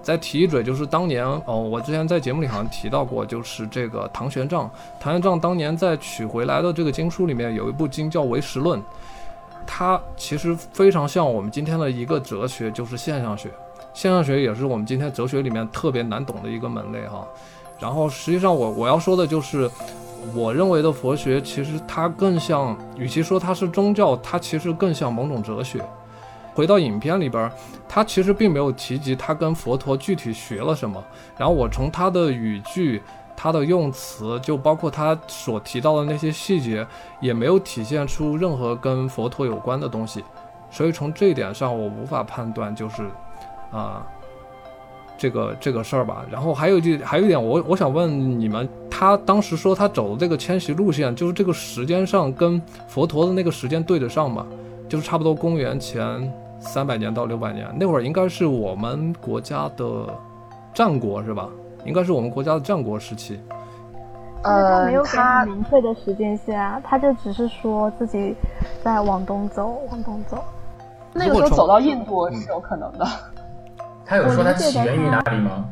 [0.00, 4.70] 再提一嘴，就是当年哦，我之前在节目里好像提到过，就是这个唐玄奘。
[5.00, 8.78] 唐玄奘当年在取回来的这个经书里面有一部经叫《唯识论》，
[9.66, 13.50] 它其实非常像我们今天的一个哲学，就是现象学。
[13.94, 17.26] 现象学也是我们今天哲学里面特别难懂的一个门类哈。
[17.80, 19.70] 然后实际上我我要说的就是，
[20.34, 25.80] 我认为的佛学其实它更像，与其说它是宗教，它其实更像某种哲学。
[26.54, 27.50] 回到影片里边，
[27.88, 31.02] 他其实并没有提及他跟佛陀具体学了什么。
[31.36, 33.02] 然后我从他的语句、
[33.36, 36.86] 他的用词，就包括他所提到的那些细节，
[37.20, 40.22] 也没有体现出任何跟佛陀有关的东西。
[40.70, 43.02] 所以从这一点上，我无法判断就是
[43.70, 44.06] 啊、
[45.16, 46.24] 这个这个事儿吧。
[46.30, 54.46] 然后还有一句，还有一点，我我想问你们，他当时说他走的这个迁徙路线，就是这个时间上跟佛陀的那个时间对得上吗？
[54.88, 60.06] 就是差不多公元前三百年到六百年，那会儿应该是我们国家的
[60.72, 61.48] 战国是吧？
[61.84, 63.40] 应该是我们国家的战国时期。
[64.42, 68.34] 呃他呃没有，给他明确的时间线啊，他就只是说自己
[68.82, 70.44] 在往东走，往东走。
[71.14, 73.06] 那个时候走到印度是有可能的，
[74.04, 75.64] 他有说它起源于哪里吗？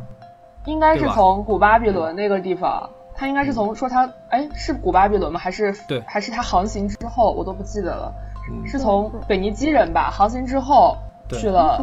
[0.64, 2.88] 应该是从古巴比伦那个地方。
[3.14, 5.38] 他应该是从说他，哎，是古巴比伦吗？
[5.38, 8.12] 还是对还是他航行之后，我都不记得了。
[8.50, 10.96] 嗯，是从对对腓尼基人吧，航行之后
[11.28, 11.78] 去了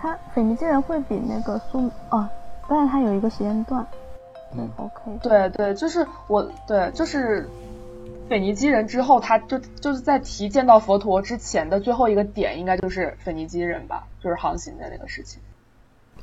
[0.00, 2.26] 他腓尼基人会比那个苏哦，
[2.68, 3.84] 但是他有一个时间段。
[4.56, 5.18] 嗯，OK。
[5.20, 7.50] 对对，就是我对，就是
[8.28, 15.42] 腓尼基人之后，他就就是在提见到佛陀之前的最后一个点，应该就是腓尼基人吧，就是航行的那个事情。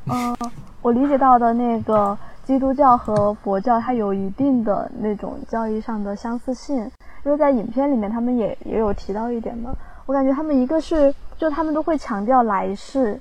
[0.08, 0.36] 嗯，
[0.82, 6.78] 我理解到的那个基督教和佛教，它有一定的那种教义上的相似性，
[7.24, 9.74] 因为在影片里面他们也也有提到一点嘛。
[10.08, 13.20] 我感觉他们一个是，就他们都会强调来世，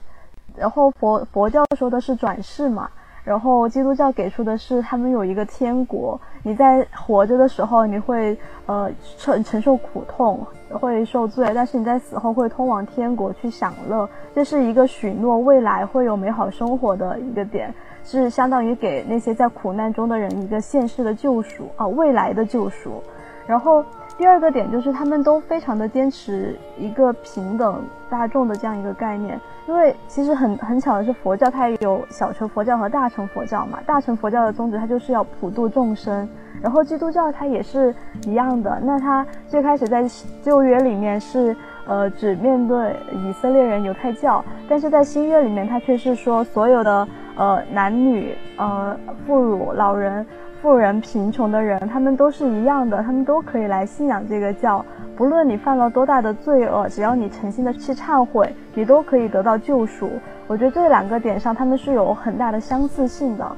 [0.57, 2.89] 然后佛佛教说的是转世嘛，
[3.23, 10.45] 然后基督教给出的是他们有一个天国，你在活着的时候你会呃承承受苦痛，
[10.79, 23.03] 会受罪，但是你在死后会通往天国去享乐，这是一个许诺未来会有美好生活的一个点，是相当于给那些在苦难中的人一个现世的救赎啊、未来的救赎。
[23.47, 23.85] 然后
[24.21, 36.29] 第二个点就是他们都非常的坚持一个平等大众的这样一个概念，因为其实很很巧的是佛教它也有小乘佛教和大乘佛教嘛，大乘佛教的宗旨它就是要普度众生，
[36.61, 37.95] 然后基督教它也是
[38.27, 40.05] 一样的，那它最开始在
[40.43, 41.57] 旧约里面是
[41.87, 48.95] 呃只面对以色列人犹太教，但是在新约里面它却是说所有的呃男女呃
[49.27, 50.27] 妇孺老人。
[50.61, 54.85] 富人、贫穷的人，他们都是一样的，他们都可以来信仰这个教。
[55.17, 60.11] 不论你犯了多大的罪恶，只要你诚心的去忏悔，你都可以得到救赎。
[60.47, 63.57] 我觉得这两个点上，他们是有很大的相似性的，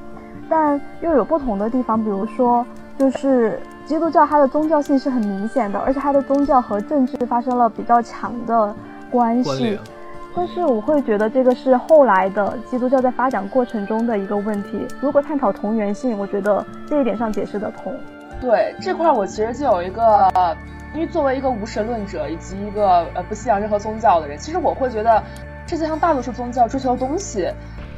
[0.49, 2.01] 但又有不同的地方。
[2.01, 2.65] 比如说，
[2.97, 8.73] 就是基督教它的宗教性是很明显的，而且它的宗教和政治发生了比较强的
[9.11, 9.77] 关系。
[10.35, 14.85] 但是我会觉得这个是后来的基督教在发展过程中的一个问题。
[14.99, 17.95] 如果探讨同源性，我觉得这一点上解释得通。
[18.41, 20.29] 对这块，我其实就有一个，
[20.93, 25.23] 因为作为一个无神论者以及一个呃不信仰任何宗教的人，其实我会觉得，
[25.67, 27.47] 世界上大多数宗教追求的东西，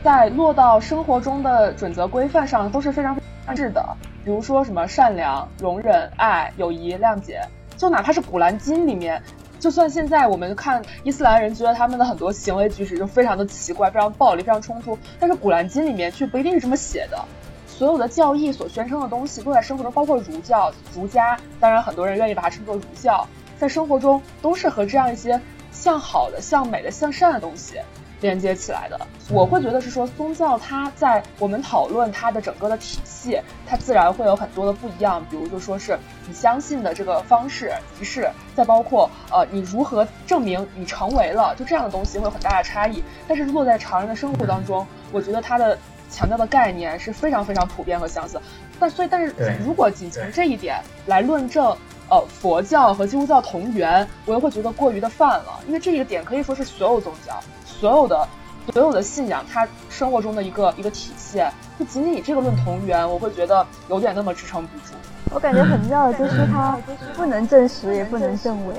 [0.04, 3.82] 在落到生活中的准则规范上都是非常非常质的。
[4.24, 7.40] 比如说什么善良、容忍、爱、友谊、谅解，
[7.78, 9.22] 就哪怕是《古兰经》里面。
[9.60, 17.24] 就算现在我们看伊斯兰人觉得他们的很多行为举止就非常的奇怪、非常暴力、非常冲突，但是《古兰经》里面却不一定是这么写的。
[17.68, 25.40] 所有的教义所宣称的东西都在生活中，包括儒教、儒家，当然很多人愿意把它称作儒教，在生活中都是和这样一些
[25.72, 27.76] 向好的、向美的、向善的东西。
[28.22, 29.00] 连接起来的。
[29.30, 35.26] 我会觉得是说，宗教它在我们讨论它的整个的体系，它自然会有很多的不一样。
[35.30, 35.98] 比如就说是
[36.28, 43.04] 你相信的这个方式、仪式，再包括呃你如何证明你成为了，就这样的东西会有很大的差异。
[43.28, 45.78] 但是落在常人的生活当中，我觉得它的
[46.12, 48.40] 强调的概念是非常非常普遍和相似。
[48.80, 49.34] 但所以，但是
[49.66, 51.76] 如果仅从这一点来论证，
[52.10, 57.34] 呃，佛教和基督教同源，我又会觉得过于的泛了，因为这一个点可以说是所有宗教、
[57.80, 58.28] 所有的、
[58.72, 61.52] 所有的信仰，它生活中的一个一个体现。
[61.78, 64.94] 就仅仅以这个论同源，我会觉得有点那么支撑不住。
[65.32, 66.78] 我感觉很妙的就是它
[67.16, 68.76] 不能证实，也不能证伪。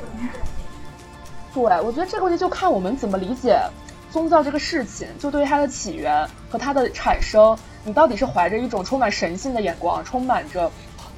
[1.53, 3.61] 对，我觉得这个问题就看我们怎么理解
[4.11, 10.71] 宗教这个事情，就对于它的起源和它的产生，你到底是怀着一种充满神性的眼光，充满着。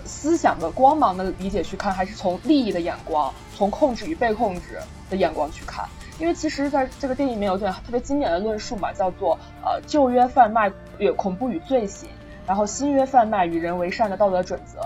[0.05, 5.85] 思想的光芒的理解去看，还是从利益的眼光，从控制与被控制的眼光去看？
[6.19, 12.09] 因为其实在这个电影里面有段特别经典的论述嘛，叫做呃旧约贩卖与恐怖与罪行，
[12.47, 14.81] 然后新约贩卖与人为善的道德准则。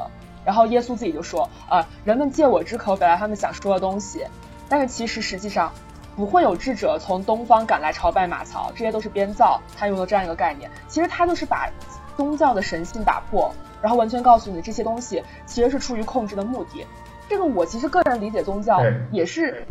[0.44, 4.26] 然后耶稣自己就说啊，人们借我之口表达他们想说的东西，
[4.68, 5.72] 但是其实实际上
[6.16, 9.60] 不会有智者从东方赶来朝拜马槽，这些都是编造。
[9.76, 11.70] 他用了这样一个概念，其实他就是把
[12.16, 13.54] 宗教的神性打破。
[13.80, 16.86] 然后完全告诉你这些东西其实是出于控制的目的，
[17.28, 19.66] 这个我其实个人理解宗教也是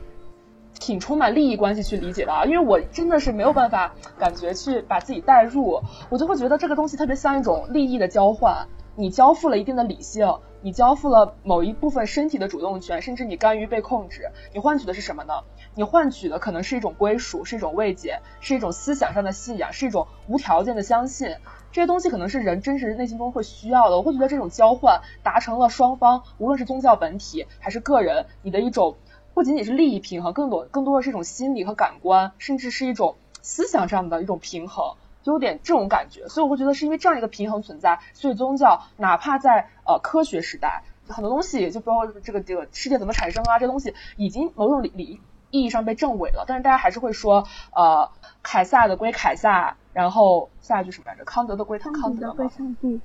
[0.81, 15.33] 挺充满利益关系去理解的啊，因为我真的是没有办法感觉去把自己带入，我就会觉得这个东西特别像一种利益的交换，你交付了一定的理性，你交付了某一部分身体的主动权，甚至你甘于被控制，你换取的是什么呢？
[15.75, 21.29] 你换取的可能是一种归属，是一种慰藉，是一种思想上的信仰，是一种无条件的相信。
[21.71, 28.97] 这些东西可能是人真实内心中会需要的，我会觉得这种交换达成了双方，无论是宗教本体还是个人，你的一种
[29.41, 36.27] 不仅仅是利益平衡，更多更多的是一种心理和感官，甚至是一种思想上的一种平衡，就有点这种感觉。
[36.27, 48.11] 所以我会觉得是因为这样一个平衡存在，所以宗教哪怕在呃科学时代，很多东西就包括这个这个世界怎么产生啊，这东西已经某种理理意义上被证伪了，但是大家还是会说呃
[48.43, 49.75] 凯撒的归凯撒。
[49.93, 51.25] 然后下一句什么来着？
[51.25, 53.01] 康德的归康德归上帝。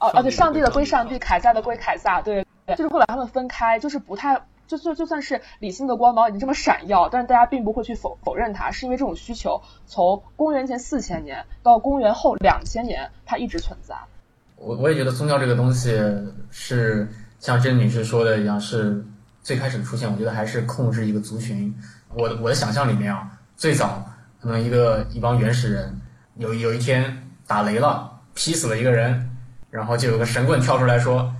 [0.00, 2.20] 哦哦，对，上帝的归上帝，凯撒的归凯撒。
[2.20, 13.94] 对，就是会把他们分开，就是不太，就就就算是理性的光芒已经这么闪耀，但是大家并不会去否否认它，是因为这种需求从公元前四千年到公元后两千年，它一直存在。
[14.56, 16.00] 我我也觉得宗教这个东西
[16.50, 17.06] 是
[17.38, 19.04] 像甄女士说的一样，是
[19.42, 21.74] 最开始出现，我觉得还是控制一个族群。
[22.14, 24.02] 我我的想象里面啊，最早。
[24.40, 26.00] 可能一个一帮原始人，
[26.34, 29.30] 有有一天打雷了，劈死了一个人，
[29.70, 31.32] 然后就有个神棍跳出来说，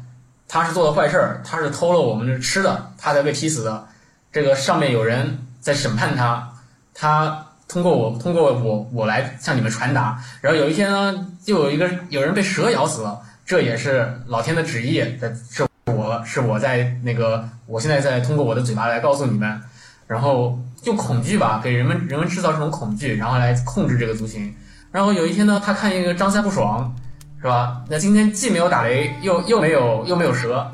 [0.53, 3.87] 他是做了坏事儿，他是偷了我们的吃的，他才被踢死的。
[4.31, 6.47] 这个上面有人在审判他，
[6.93, 10.23] 他通过我，通过我，我来向你们传达。
[10.43, 15.03] 然后有一天呢，就有一个有人被蛇咬死了，这也是老天的旨意，
[15.51, 19.59] 是我是我在那个，我现在在通过我的嘴巴来告诉你们。
[20.07, 24.55] 然后用恐惧吧，给人们人们制造这种恐惧，然后来控制这个族群。
[24.91, 26.95] 然后有一天呢，他看一个张三不爽，
[27.43, 27.83] 是吧？
[27.91, 30.65] 那今天既没有打雷，又又没有又没有蛇，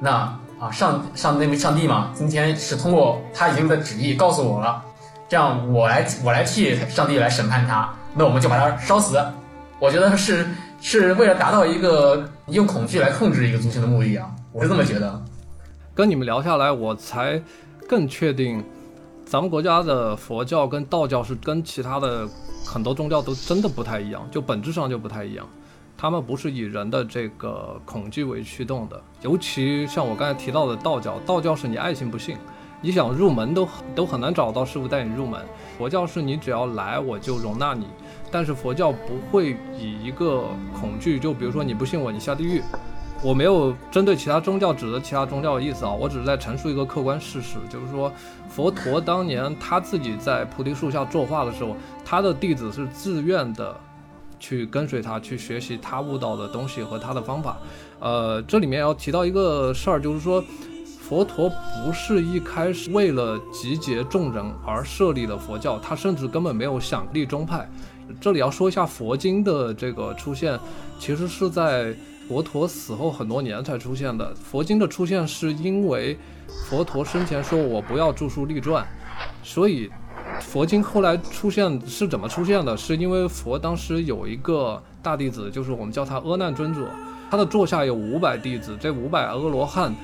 [0.00, 0.10] 那
[0.58, 4.82] 啊上上那位上帝嘛，今天是通过他已经的旨意告诉我了，
[5.28, 9.16] 这样我来我来替上帝来审判他，那我们就把他烧死。
[9.78, 10.44] 我觉得是
[10.80, 15.22] 是为了达到一个用恐惧来控制一个族群的目的啊，我是这么觉得。
[15.94, 17.40] 跟你们聊下来，我才
[17.88, 18.64] 更确定。
[19.24, 22.26] 咱们国家的佛教跟道教是跟其他的
[22.64, 25.46] 很多宗教都真的不太一样，就本质上就不太一样。
[26.00, 32.36] 他们不是以人的这个恐惧为驱动的，尤其像我刚才提到的道教，道教是你爱信不信，
[32.80, 35.44] 你想入门都都很难找到师傅带你入门。
[35.76, 37.88] 佛教是你只要来我就容纳你，
[38.30, 42.62] 但是佛教不会以一个恐惧，就比如说你不信我，你下地狱。
[43.20, 48.12] 我没有针对其他宗教指责其他宗教的意思啊，我只是在陈述一个客观事实，就是说，
[48.48, 53.74] 佛陀当年他自己在菩提树下作画的时候，他的弟子是自愿的，
[54.38, 57.58] 去跟随他去学习他悟到的东西和他的方法。
[58.00, 60.42] 呃，这里面要提到一个事儿，就是说，
[61.00, 67.68] 佛陀不是一开始为了集结众人而设立的佛教，他甚至根本没有想立宗派。
[68.20, 70.58] 这里要说一下佛经的这个出现，
[70.98, 71.94] 其实是在。
[72.28, 76.14] 佛陀死后很多年才出现的佛经的出现，是因为
[76.68, 78.86] 佛陀生前说我不要著书立传，
[79.42, 79.90] 所以
[80.40, 82.76] 佛经后来出现是怎么出现的？
[82.76, 86.88] 是因为佛当时有一个大弟子，就是我们叫他阿难尊者，
[87.30, 89.94] 他的座下有五百弟子，这五百阿罗汉。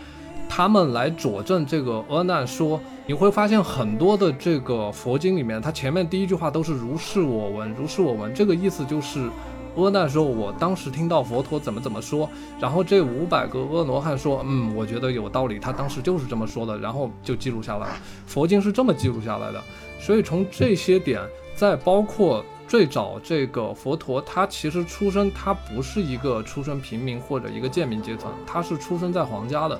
[0.46, 9.28] 他们来佐证这个阿难说，你会发现很多的这个佛经里面，它前面第一句话都是如是我闻，如是我闻，这个意思就是
[9.74, 12.28] 阿难说，我当时听到佛陀怎么怎么说，
[12.60, 17.96] 然后这五百个阿罗汉说，嗯，我觉得有道理，他当时就是这么说的，然后就记录下来了。
[18.26, 19.60] 佛经是这么记录下来的，
[20.04, 21.20] 所以从这些点，
[21.54, 22.44] 再包括。
[22.66, 29.78] 最早这个佛陀，他其实出生，他不是一个出身平民或者一个贱民阶层，他是出生在皇家的，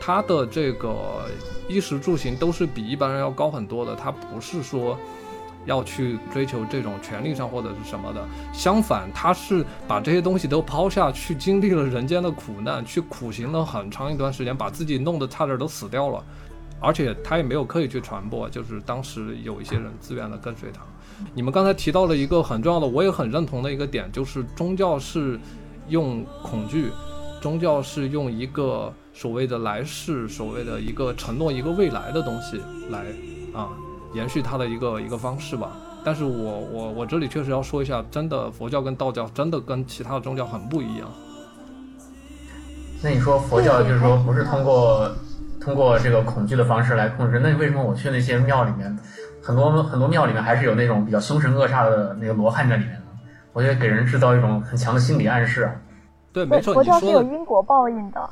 [0.00, 1.26] 他的这个
[1.68, 4.98] 衣食住行都是比一般人要高很多的，他不是说
[5.64, 16.22] 要去追求这种权利上或者是什么的，相反，他是把这些东西都抛下去，经历了人间的苦难，去苦行了很长一段时间，把自己弄得差点都死掉了，
[16.80, 20.80] 而且他也没有刻意去传播，就是当时有一些人自愿的跟随他。
[21.34, 25.38] 你们刚才提到了一个很重要的，我也很认同的一个点，就是宗教是
[25.88, 26.90] 用恐惧，
[27.40, 32.60] 宗教是用一个所谓的来世，所谓的一个承诺，一个未来的东西
[32.90, 33.06] 来
[33.54, 33.70] 啊
[34.12, 35.76] 延续它的一个一个方式吧。
[36.04, 41.08] 但是我我我这里确实要说一下，真的佛教跟道教真的跟其他的宗教很不一样。
[43.02, 45.10] 那你说佛教就是说不是通过
[45.64, 47.38] 通过这个恐惧的方式来控制？
[47.38, 48.94] 那为什么我去那些庙里面？
[49.42, 53.06] 很多很多庙里面还是有那种比较凶神恶煞的那个罗汉在里面呢，
[53.52, 55.70] 我觉得给人制造一种很强的心理暗示。
[56.32, 58.30] 对，没错，佛教是有因果报应的。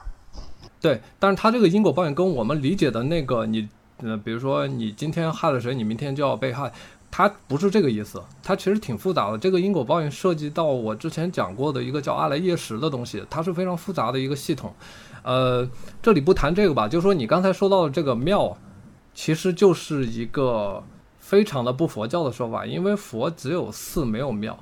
[0.80, 3.68] 对，但是他这个因果报应跟我们理解的那个你，
[4.02, 6.72] 呃，比如说你今天害了谁，你明天就要被害，
[7.10, 8.20] 它不是这个意思。
[8.42, 9.38] 它其实挺复杂的。
[9.38, 14.74] 这个因果报应涉及到我之前讲过的一个叫阿赖耶识的东西，它是非常复杂的一个系统。
[15.22, 15.68] 呃，
[16.00, 18.56] 这里不谈这个吧，就说你刚才说到的这个庙，
[19.14, 20.82] 其实就是一个。
[21.22, 24.58] 非常的不佛教的说法，因为佛只有寺没有庙，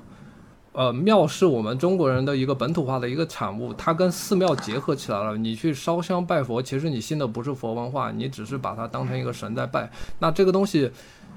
[0.73, 5.35] 呃，庙是我们中国人的一个本土化的一个产物，它跟寺庙结合起来了。
[5.35, 9.91] 你去烧香拜佛，其实你信的不是佛文化，你只是把它当成一个神在拜。
[10.19, 10.89] 那这个东西，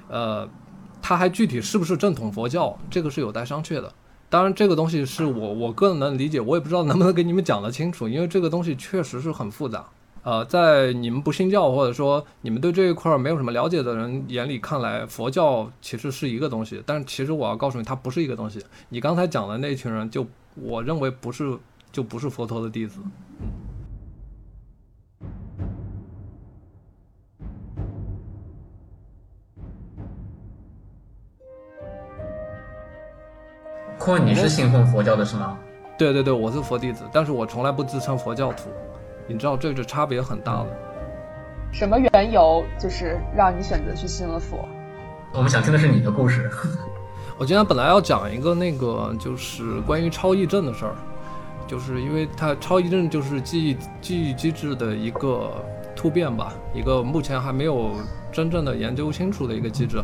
[0.08, 0.46] 呃，
[1.00, 3.92] 它还具体是不是正统佛教，这个是有待商榷的。
[4.34, 9.86] 当然，这个东西是我我个人能理解，我也不知道能不能给你们讲得清楚，因为这个东西确实是很复杂。
[10.24, 18.60] 呃，在你们不信教或者说你们对这一块没有什么了解的人眼里看来，佛教其实是一个东西，但其实我要告诉你，它不是一个东西。
[18.88, 20.26] 你刚才讲的那群人，就
[20.56, 21.56] 我认为不是，
[21.92, 22.98] 就不是佛陀的弟子。
[33.98, 35.58] 坤坤，你是信奉佛教的是吗？
[35.96, 38.68] 对对对，我是佛弟子，但是我从来不自称佛教徒。
[39.26, 40.66] 你知道这个差别很大的。
[41.72, 44.68] 什么缘由就是让你选择去信了佛？
[45.32, 46.50] 我们想听的是你的故事。
[47.38, 50.94] 我今天本来要讲一个那个就是关于超忆症的事儿，
[51.66, 55.50] 就是因为它超忆症就是记忆记忆机制的一个
[55.96, 57.92] 突变吧，一个目前还没有
[58.30, 60.00] 真正的研究清楚的一个机制。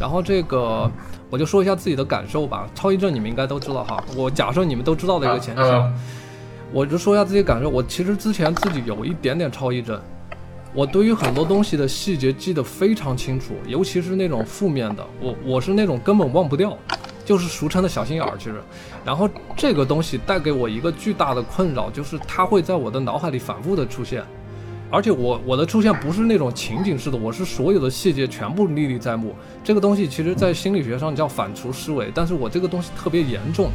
[0.00, 0.90] 然后这个
[1.32, 2.68] 我就说一下自己的感受吧。
[2.74, 5.62] 超忆症你们应该都知道哈，我假设你们都知道的一个前提。
[6.70, 9.98] 我就说一下自己感受，我其实之前自己有一点点超忆症，
[10.74, 16.76] 我对于很多东西的细节记得非常清楚，尤其是那种负面的，我我是那种根本忘不掉，
[17.24, 18.54] 就是俗称的小心眼儿，其实。
[19.04, 24.22] 然后这个东西带给我一个巨大的困扰，就是它会在我的脑海里反复的出现，
[24.92, 29.34] 而且我我的出现不是那种情景式的，我是所有的细节全部历历在目。
[29.64, 33.70] 这个东西其实在心理学上叫反刍思维，但是我这个东西特别严重。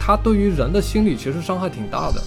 [0.00, 2.20] 它对于人的心理其实伤害挺大的，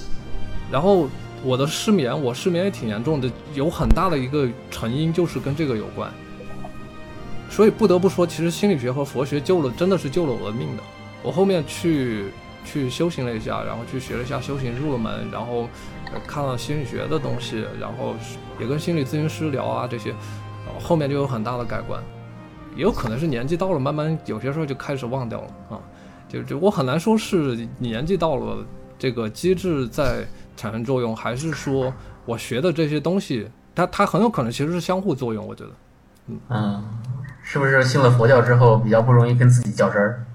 [0.71, 1.09] 然后
[1.43, 6.09] 我的失眠，我失眠也挺严重的，有很大的一个成因就是跟这个有关，
[7.49, 10.83] 所以不得不说，其实心理学和佛学救了，真的是救了我的命的。
[11.21, 12.27] 我后面去
[12.63, 15.67] 去修行了一下，然后去学了一下修行，入了门，然后
[16.27, 18.15] 看了心理学的东西，然后
[18.59, 20.13] 也跟心理咨询师聊啊这些，
[20.79, 22.01] 后面就有很大的改观，
[22.75, 25.79] 也有可能是年纪到了，慢慢有些时候就开始忘掉了啊。
[26.27, 28.65] 就就我很难说是年纪到了，
[28.97, 31.93] 这个机制在产生作用，还是说
[32.25, 35.45] 我学的这些东西，它它很有可能其实是相互作用。
[35.45, 35.71] 我觉得，
[36.49, 36.83] 嗯，
[37.43, 40.25] 是不是信了佛教之后比较不容易跟自己较真儿？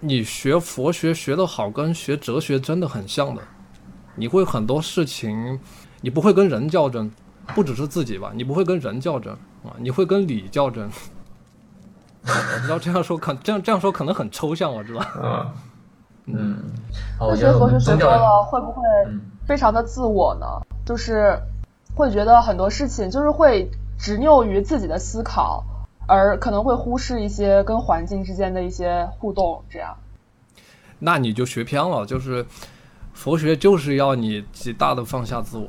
[0.00, 3.40] 你学佛学学得好，跟学哲学真的很像的。
[4.16, 5.58] 你会很多事情，
[6.00, 7.10] 你不会跟人较真，
[7.54, 9.32] 不只是自己吧，你不会跟人较真
[9.64, 10.88] 啊，你会跟理较真。
[12.26, 15.04] 我知道这样说可这样这样说可能很抽象，我知道。
[15.22, 15.46] 嗯
[16.26, 16.56] 嗯，
[17.20, 18.82] 那学佛学学多了，会不会
[19.46, 20.46] 非常的自我呢？
[20.86, 21.38] 就是
[21.94, 25.62] 会觉得很多事情就是会执拗于自己的思考，
[26.06, 29.62] 而可能会忽视一些跟环境之间的一些互动。
[29.68, 29.94] 这样，
[30.98, 32.06] 那你就学偏了。
[32.06, 32.46] 就是
[33.14, 35.68] 佛学就是要你极大的放下自我。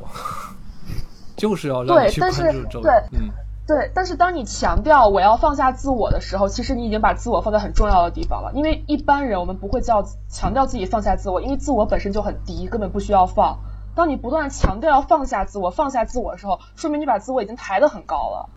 [1.37, 2.83] 就是要让你去关注周围。
[2.83, 3.29] 对，嗯，
[3.67, 3.91] 对。
[3.93, 8.53] 但是当你强调我要放下自我的时候，其实你已经把自我放在很重要的地方了。
[8.55, 13.59] 因为一般人我们不会叫强调自己放下自我，因为自我本身就很低，根本不需要放。
[13.93, 18.49] 当你不断强调要放下自我、放下自我的时候，说明你把自我已经抬得很高了。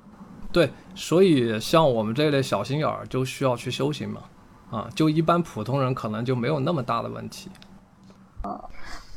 [0.52, 4.20] 对，所以像我们这类小心眼儿就需要去修行嘛。
[4.70, 7.50] 啊，就一般普通人可能就没有那么大的问题。
[8.42, 8.56] 呃，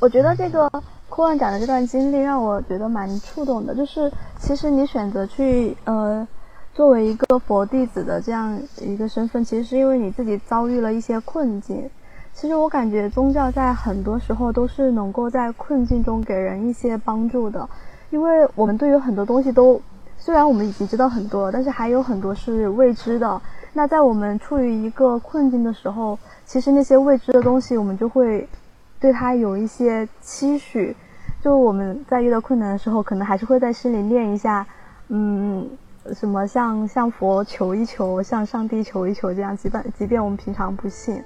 [0.02, 0.68] 我觉得这个
[1.08, 3.72] 库恩讲的这段经历让我觉得蛮触动的。
[3.72, 6.26] 就是其实你选择去呃
[6.74, 11.88] 作为一个佛弟子的这样一个身份，其实是因为你自己遭遇了一些困境。
[12.34, 17.68] 其实我感觉宗教在很多时候都是能够在困境中给人一些帮助的，
[18.10, 19.80] 因为我们对于很多东西都
[20.18, 23.40] 虽然我们已经知道很多，但是还有很多是未知的。
[23.72, 28.48] 那在我们处于一个困境的时候，其实那些未知的东西，我们就会
[29.02, 30.96] 对他有一些期许。
[31.42, 34.64] 就我们在遇到困难的时候，可能还是会在心里念一下，
[35.08, 35.68] 嗯，
[36.14, 41.22] 什么向向佛求一求，向上帝求一求，这样，即便即便我们平常不信。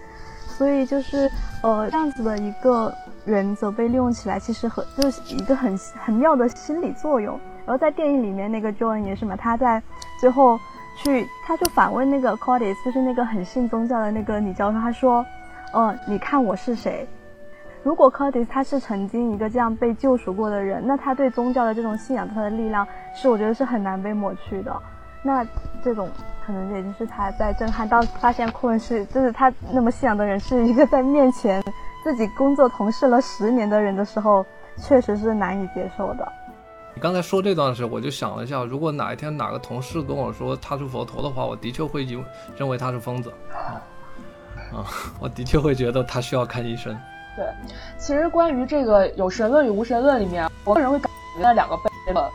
[0.48, 1.30] 所以就是
[1.62, 2.92] 呃这样子的一个
[3.26, 7.38] 原则被利用起来，其实很就是一个很很妙的心理作用。
[7.66, 9.82] 然后在电影里面，那个 John 也是嘛，他在
[10.18, 10.58] 最后。
[10.98, 15.22] 去，他就反问那个 Cordis，就是那个很信宗教的那个女教授，他说
[15.74, 17.06] ：“呃，你看我是谁？
[17.86, 22.84] 如果 Cordis 他是曾经一个这样被救赎过的人，那他对宗教的这种信仰，他的力量
[23.14, 24.76] 是我觉得是很难被抹去的。
[25.22, 25.46] 那
[25.84, 26.10] 这种
[26.44, 31.62] 可能也就是他在震撼到发现库恩是，就是他那么信仰的人是一个在面前
[32.02, 34.44] 自己工作同事了十年的人的时候，
[34.76, 36.26] 确实是难以接受的。”
[36.92, 42.20] 你刚才说这段时，我就想了一下，如果哪一天哪个同事跟我说他是佛陀的话，我的确会以
[42.56, 43.78] 认为他是疯子啊
[44.74, 44.82] 啊！
[45.20, 46.98] 我的确会觉得他需要看医生。
[47.36, 47.46] 对，
[47.98, 52.30] 其实关于这个有神论与无神论里面，我个人会感觉两个悖论，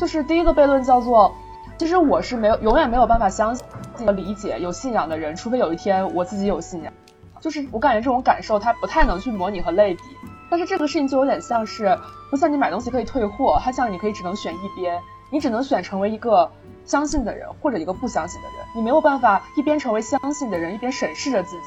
[0.00, 1.34] 就是第一个悖论叫做，
[1.76, 3.64] 其实我是没有永远没有办法相信
[4.06, 6.92] 和理解有信仰的人，除非有一天我自己有信仰，
[7.40, 10.02] 就是我感觉这种感受它不太能去模拟和类比。
[10.50, 11.98] 但是这个事情就有点像是，
[12.30, 15.00] 不像你买东西可以退货，它像你可以只能选一边，
[15.30, 16.48] 你只能选成为一个
[16.84, 21.62] 相信的人或者一个不相信的人，你没有办法一边成为相信的人，一边审视着自己。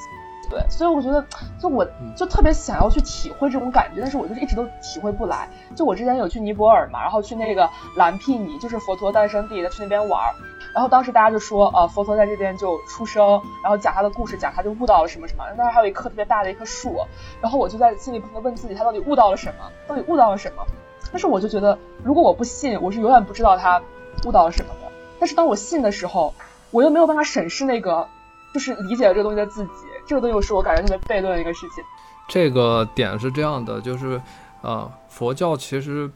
[0.49, 1.25] 对，所以我觉得，
[1.59, 1.85] 就我
[2.15, 5.49] 就特别想要去体会这种感觉，但是我就是一直都体会不来。
[5.75, 10.33] 就我之前有去尼泊尔嘛，然后去那个蓝毗尼，就是佛陀诞生地，去那边玩。
[10.73, 15.43] 然后当时大家就说，呃，佛陀在这边就出生，然后讲他的故事，讲他就悟到了什么什么。
[15.57, 17.05] 当时还有一棵特别大的一棵树，
[17.41, 19.71] 然后我就在心里不停的问自己，他到底悟到了什么？
[19.87, 20.63] 到底悟到了什么？
[21.11, 23.81] 但是我就觉得，如果我不信，我是永远不知道他
[24.25, 24.91] 悟到了什么的。
[25.19, 26.33] 但是当我信的时候，
[26.69, 28.07] 我又没有办法审视那个，
[28.53, 29.86] 就是理解了这个东西的自己。
[30.07, 31.83] 这个东西是我感觉特别悖论的一个事情。
[32.27, 34.21] 这个点是这样的，就是，
[34.61, 36.09] 呃，佛教其实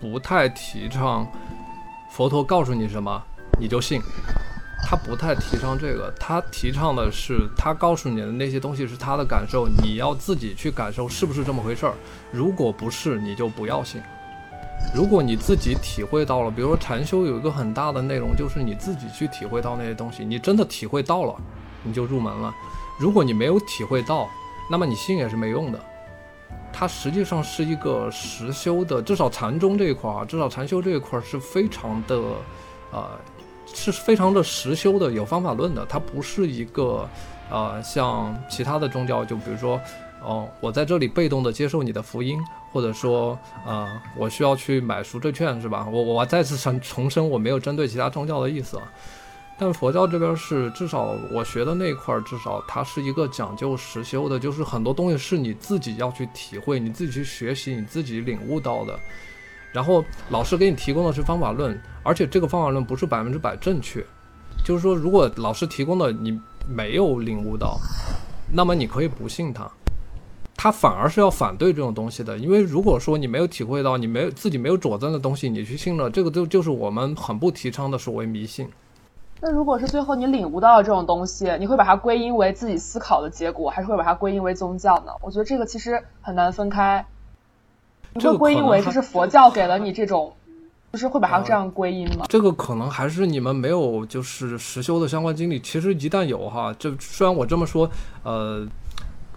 [0.00, 1.26] 不太提倡
[2.10, 3.22] 佛陀告诉你什么。
[3.58, 4.02] 你就信，
[4.84, 11.94] 他不太提倡这个，他提倡的是他告诉你的那些东西是他的感受，你要自己去感受是不是这么回事儿。
[12.30, 14.02] 如果不是，你就不要信。
[14.94, 21.34] 如果你自己体会到了，比如说禅修有一个很大的内容就是你自己去体会到那些东西，你真的体会到了，
[21.82, 22.54] 你就入门了。
[22.98, 24.28] 如果你没有体会到，
[24.70, 25.80] 那么你信也是没用的。
[26.72, 32.16] 它实际上是一个实修的，至少禅宗这一块儿，至少禅修这一块儿是非常的，
[32.92, 33.08] 呃。
[33.74, 37.06] 是非常的实修的，有方法论的，它不是一个，
[37.50, 39.78] 呃，像其他的宗教，就比如说，
[40.24, 42.38] 哦，我在这里被动的接受你的福音，
[42.72, 43.36] 或者说，
[43.66, 43.86] 呃，
[44.16, 45.86] 我需要去买赎罪券，是吧？
[45.90, 48.84] 我我再次重重申，我没有针对其他宗教的意思啊，
[49.58, 58.98] 但佛教这边是，至少我学的那块儿，至少它是一个讲究实修的，就是很多东西是你自己要去体会，你自己去学习，你自己领悟到的。
[59.72, 64.04] 然后老师给你提供的是方法论，而且这个方法论不是百分之百正确，
[64.62, 66.38] 就是说，如果老师提供的你
[66.68, 67.78] 没有领悟到，
[68.52, 69.70] 那么你可以不信他，
[70.54, 72.36] 他反而是要反对这种东西的。
[72.36, 78.68] 因为如果说你没有体会到，你没有自己没有佐证的东西，你去信了，这个就就是我们很不提倡的所谓迷信。
[79.40, 85.12] 那如果是最后你领悟到了这种东西，你会把它归因为自己思考的结果，还是会把它归因为宗教呢？
[85.20, 87.04] 我觉得这个其实很难分开。
[88.14, 90.32] 你会归因为这是佛教给了你这种，
[90.92, 92.24] 就是会把它这样归因吗？
[92.30, 95.60] 这个可能还是你们没有就是实修的相关经历。
[95.60, 97.90] 其实一旦有哈，这虽然我这么说，
[98.22, 98.66] 呃，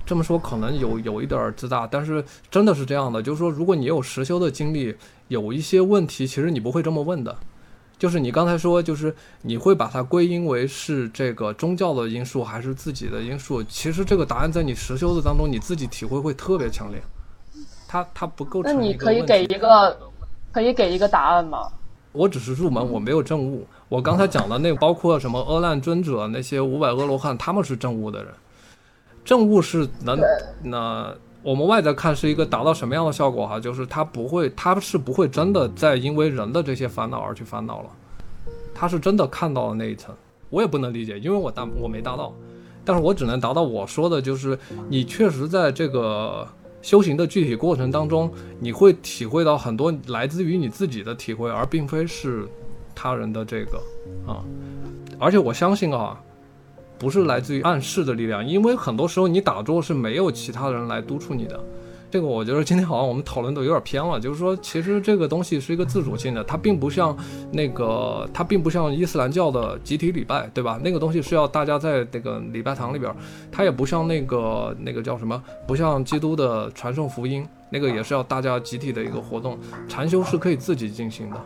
[0.06, 3.22] 这么说可能有有一点自大，但是真的是这样的。
[3.22, 4.96] 就是说，如果你有实修的经历，
[5.28, 7.36] 有一些问题，其实你不会这么问的。
[8.00, 13.62] 就是你刚才说，就是你会把它归因为是这个宗教的因素还是自己的因素？
[13.64, 17.00] 其实这个答案在你实修的当中，你自己体会会特别强烈。
[17.90, 18.74] 他他不构成。
[18.74, 19.98] 那你可以给一个，
[20.54, 21.70] 可以给一个答案吗？
[22.14, 23.68] 我只是入门，我没有证悟。
[23.90, 28.34] 我刚才讲的那包括什么阿难尊者那些五百阿罗汉，他们是证悟的人。
[29.26, 30.18] 证悟是能
[30.64, 33.60] 那我们外在看是一个达到什么样的效果哈？
[33.60, 37.90] 就是他不会，他是不会真的在因为人的这些烦恼而去烦恼了。
[38.74, 40.14] 他是真的看到了那一层，
[40.50, 42.34] 我也不能理解，因为我达我没达到，
[42.84, 44.58] 但是我只能达到我说的，就是
[44.90, 46.48] 你确实在这个
[46.82, 52.48] 修行的具体过程当中，你会体会到很多来自于你自己的体会，而并非是
[52.94, 53.78] 他人的这个
[54.26, 54.44] 啊。
[55.20, 56.22] 而且我相信啊，
[57.00, 61.60] 不是来自于暗示的力量，因为很多时候你打坐是没有其他人来督促你的。
[62.12, 67.16] 这个我觉得今天好像我们讨论的有点偏了，就是说，其实这个东西是一个自主性的，它并不像
[67.52, 70.80] 那个，它并不像伊斯兰教的集体礼拜，对吧？
[70.84, 73.14] 那个东西是要大家在那个礼拜堂里边，
[73.52, 79.56] 它也不像那个那个叫什么，不像基督的传送福音，那个也是要大家集体的一个活动。
[79.88, 81.38] 禅修是可以自己进行的，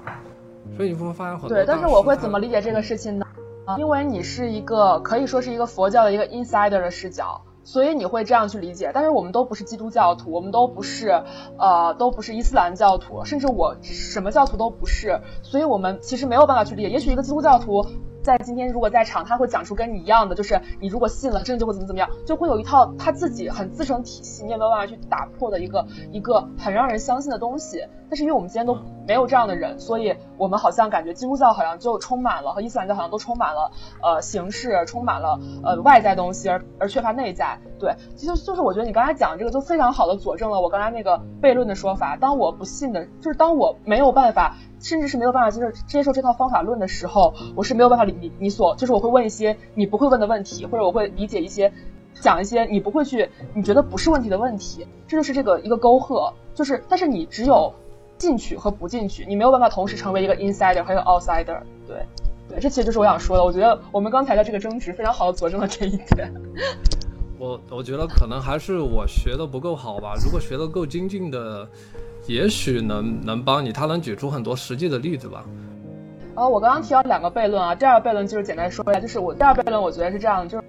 [0.77, 1.57] 所以你会发现很多。
[1.57, 3.25] 对，但是我会怎么理解这个事情呢？
[3.77, 7.41] 因为你是一个可以说是一个佛教的一个 insider 的视角。
[7.65, 11.23] 所以你会这样去理解，但是我们都不是基督教徒，我们都不是，
[11.57, 16.89] 呃，都不是伊斯兰教徒，甚至我什么教徒都不是，所以我们其实没有办法去理解。
[16.89, 17.85] 也许一个基督教徒。
[18.23, 27.85] 在今天，如果在场，他会讲出跟你一样的，就是你如果信了，真的就会怎么怎么样，就会有一套他自己很自成体系，你也没有办法去打破的一个一个很让人相信的东西。
[28.09, 33.71] 但是因为我们今天都没有这样的人，所以我们好像感觉基督教好像就充满了和伊斯兰教好像都充满了
[34.01, 37.59] 呃形式，充满了呃外在东西，而而缺乏内在。
[37.79, 42.15] 对，其实就是我觉得你刚才讲这个就非常好的佐证了我刚才那个悖论的说法。
[42.15, 44.55] 当我不信的，就是当我没有办法。
[44.83, 51.71] 甚至是没有办法接受接受这套方法论的时候，我是没有办法理你你所就是我会问一些你不会问的问题，或者我会理解一些
[52.19, 57.73] 讲一些你不会去你觉得不是问题的问题，这就是这个一个沟壑，就是但是你只有
[58.17, 61.61] 进去和不进去，你没有办法同时成为一个 insider 和一个 outsider。
[61.87, 62.05] 对
[62.49, 63.43] 对，这其实就是我想说的。
[63.43, 66.29] 我觉得我们刚才的这个争执非常好的佐证了这一点。
[67.39, 71.65] 我我觉得可能还是我学的不够好吧，如果学的够精进的。
[72.25, 75.43] 也许能能帮你，他能举出很多实际的例子吧。
[76.35, 80.63] 呃，我刚刚提到两个悖论啊，第二个悖论就是简单说一下，就是我第二悖论，我觉得是这样，就是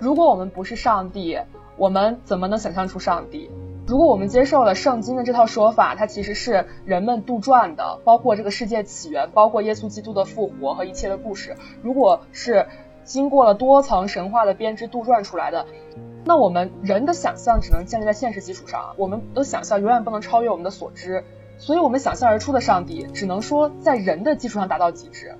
[0.00, 1.38] 如果我们不是上帝，
[1.76, 3.50] 我们怎么能想象出上帝？
[3.86, 12.66] 如果我们接受了圣经的这套说法，它其实是人们杜撰的，包括这个世界起源，包括耶稣基督的复活和一切的故事，如果是
[13.02, 15.66] 经过了多层神话的编织杜撰出来的。
[16.24, 21.24] 那我们人的想象只能建立在现实基础上，我们的想象永远不能超越我们的所知，
[21.58, 25.34] 所以我们想象而出的上帝只能说在人的基础上达到极致，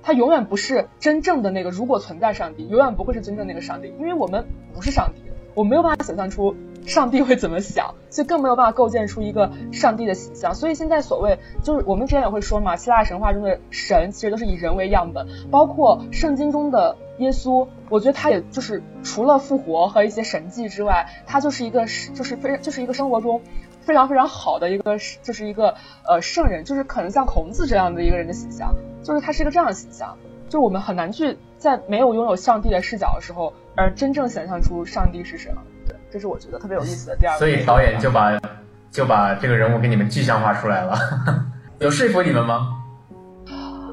[0.00, 1.70] 他永远不是真正的那个。
[1.70, 5.22] 如果存在上帝，永远不会是真正那个上帝，因为我们不是上帝，
[5.54, 6.54] 我没有办法想象出
[6.86, 10.54] 上帝会怎么想，所以更没有办法构建出一个上帝的形象。
[10.54, 16.96] 所以现在所谓就是我们之前也会说嘛，希腊神话中的神其实都是以人为样本，包括圣经中的。
[17.18, 23.42] 耶稣，我觉得他也就是除了复活和一些神迹之外，他就是一个就是非就是一个生活中
[23.80, 25.74] 非常非常好的一个就是一个
[26.06, 30.16] 呃圣人，就是可能像孔子这样的一个人的形象，就是他是一个这样的形象，
[30.48, 35.62] 就我们很难去在没有拥有上帝的视角的时候，而真正想象出上帝是什么。
[35.86, 37.38] 对，这是我觉得特别有意思的第二个。
[37.38, 38.38] 所以导演就把
[38.90, 40.96] 就把这个人物给你们具象化出来了，
[41.80, 42.77] 有说服你们吗？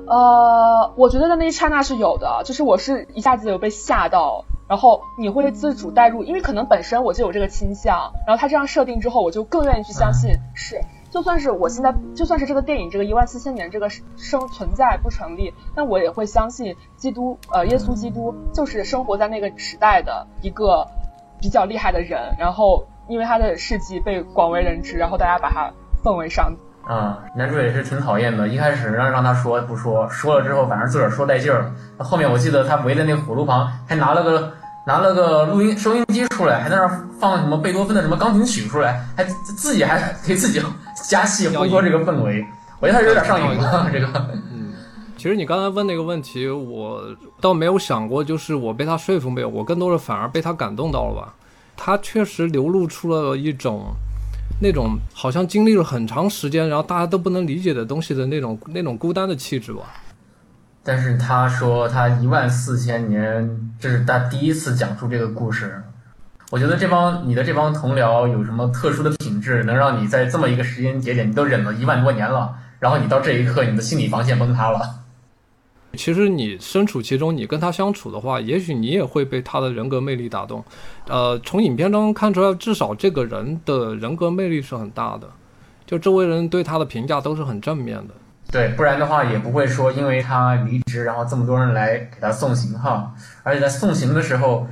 [0.07, 10.79] 呃，我觉得在那一刹那是有的，就是我是一下子有被吓到，然后你会自主带入，因为可能本身我就有这个倾向，然后他这样设定之后，我就更愿意去相信是，
[11.09, 20.87] 就算是我现在就算是这个电影这个一万四千年这个生存在不成立，那我也会相信基督，呃，耶稣基督就是生活在那个时代的一个
[21.41, 25.71] 比较厉害的人，然后因为他的事迹被广为人知，然后大家把他
[26.03, 26.64] 奉为上帝。
[26.87, 28.47] 啊，男主也是挺讨厌的。
[28.47, 31.71] 一开始让让他说不说，说了之后反正自个儿说带劲儿。
[31.97, 34.53] 后面我记得他围在那个火炉旁，还拿了个
[34.85, 36.87] 拿了个录音收音机出来，还在那
[37.19, 40.61] 放什么贝多芬的什么钢琴曲出来，还自己还给自己
[41.09, 42.45] 加戏烘托这个氛围。
[42.79, 43.89] 我觉得他有点上瘾了。
[43.91, 44.07] 这个，
[44.53, 44.73] 嗯，
[45.17, 47.01] 其实你刚才问那个问题，我
[47.41, 51.33] 倒没有想过，就是我被他说服没有，我更多的反而被他感动到了吧。
[51.75, 53.87] 他确实流露出了一种。
[54.61, 59.81] 那种好像经历了很长时间，然后大家都不能理解的东西的那种那种孤单的气质吧。
[60.83, 65.81] 但是他说他一万四千年，这是他第一次讲述这个故事。
[66.51, 75.04] 我觉得这帮你的这帮同僚有什么特殊的品质，能让你在这么一个时间节点，你都忍了一万多年了，然后你到这一刻，你的心理防线崩塌了。
[75.95, 80.63] 其实你身处其中，你跟他相处的话，也许你也会被他的人格魅力打动。
[81.07, 85.27] 呃，从影片中看出来，至少这个人的人格魅力是很大的，
[85.85, 88.13] 就周围人对他的评价都是很正面的。
[88.51, 93.13] 对，不然的话也不会说因为他离职，然后这么多人来给他送行哈。
[93.41, 94.67] 而且在送行的时候，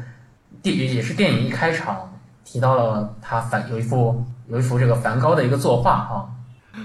[0.61, 2.13] 电也是电影一开场
[2.43, 6.29] 提到了他梵有一幅有一幅这个梵高的一个作画哈。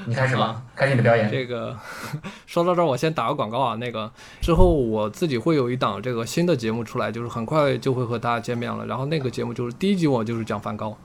[0.06, 1.30] 你开始吧，开始你的表演。
[1.30, 1.76] 这个
[2.46, 3.74] 说到这儿，我先打个广告啊。
[3.76, 4.10] 那个
[4.40, 8.86] 之后我自己会有一档这个新的节目出来，就是很快就会和大家见面了。
[8.86, 10.96] 然后那个节目就是第一集，我就是讲梵高。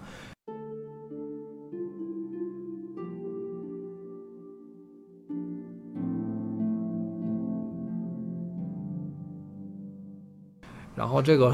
[11.13, 11.53] 然后这个，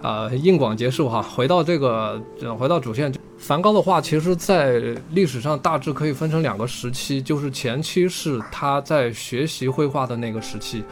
[0.00, 2.18] 呃，硬广结束哈，回到这个，
[2.58, 3.12] 回到主线。
[3.36, 4.80] 梵高的画，其实在
[5.10, 10.82] 历史上大致可以分成两个时期，就是前期是他在学习绘画的那个时期，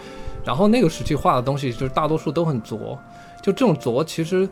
[0.44, 2.98] 然后那个时期画的东西就是大多数都很拙，
[3.42, 4.46] 就这种拙，其实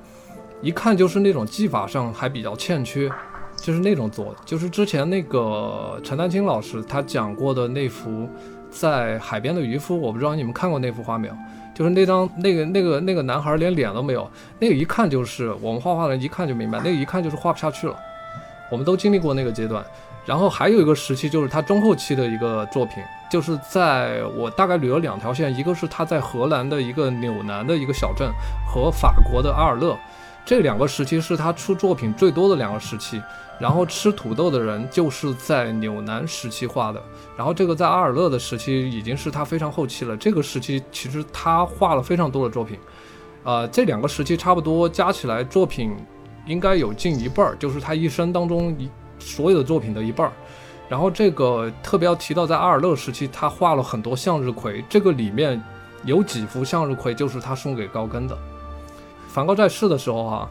[0.63, 3.11] 一看就是那种技法上还比较欠缺，
[3.57, 8.27] 就是那种拙，就是之前那个陈丹青老师他讲过的那幅
[8.71, 11.35] 在海边的渔夫，我不知道你们看过那幅画没有。
[11.83, 14.31] 就是那张那个那个那个男孩连脸都没有，
[14.61, 17.97] 那个一看就是我们画画的人一看就明白，那个一看就是画不下去了。
[18.71, 19.85] 我们都经历过那个阶段。
[20.25, 28.31] 然后还有一个时期就是他中后期的一个作品，就是在我大概捋了两条线，一个是他在荷兰的一个纽南的一个小镇
[28.65, 29.99] 和法国的阿尔勒，
[30.45, 33.23] 这两个时期是他出作品最多的两个时期。
[33.61, 37.01] 然后吃土豆的人就是在纽南时期画的，
[37.37, 40.17] 然后这个在阿尔勒的时期已经是他非常后期了。
[40.17, 42.77] 这个时期其实他画了非常多的作品，
[43.45, 45.95] 呃，这两个时期差不多加起来作品
[46.45, 48.91] 应该有近一半儿，就是他一生当中一
[49.21, 50.33] 所有的作品的一半儿。
[50.89, 55.63] 然后这个特别要提到，在阿尔勒时期他画了很多向日葵，这个里面
[56.05, 58.37] 有几幅向日葵就是他送给高更的。
[59.33, 60.49] 梵高在世的时候哈。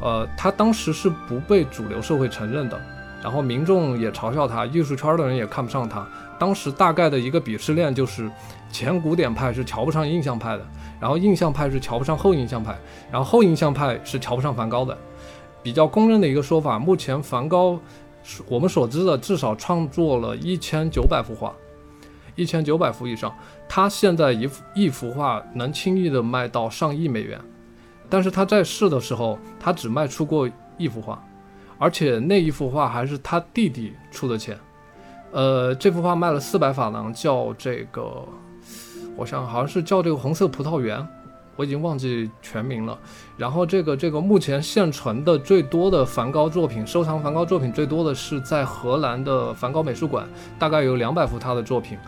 [0.00, 2.78] 呃，他当时是不被主流社会承认的，
[3.22, 6.04] 然后民众也嘲笑他，艺术圈的人也看不上他。
[6.36, 8.28] 当时大概的一个鄙视链就是，
[8.72, 10.66] 前古典派是瞧不上印象派的，
[11.00, 12.76] 然后印象派是瞧不上后印象派，
[13.10, 14.98] 然后后印象派是瞧不上梵高的。
[15.62, 17.78] 比较公认的一个说法，目前梵高，
[18.48, 21.54] 我们所知的至少创作了一千九百幅画，
[22.34, 23.32] 一千九百幅以上。
[23.68, 27.40] 他现在一幅一幅画能轻易的卖到上亿美元。
[28.14, 30.48] 但是他在世的时候，他只卖出过
[30.78, 31.20] 一幅画，
[31.78, 34.56] 而且那一幅画还是他弟弟出的钱。
[35.32, 38.24] 呃，这幅画卖了四百法郎，叫这个，
[39.16, 41.04] 我想好像是叫这个红色葡萄园，
[41.56, 42.96] 我已经忘记全名了。
[43.36, 50.24] 然后这个这个目前现存的最多的梵高作品，收藏梵高作品最多的是在荷兰的梵高美术馆，
[50.56, 51.98] 大概有两百幅他的作品。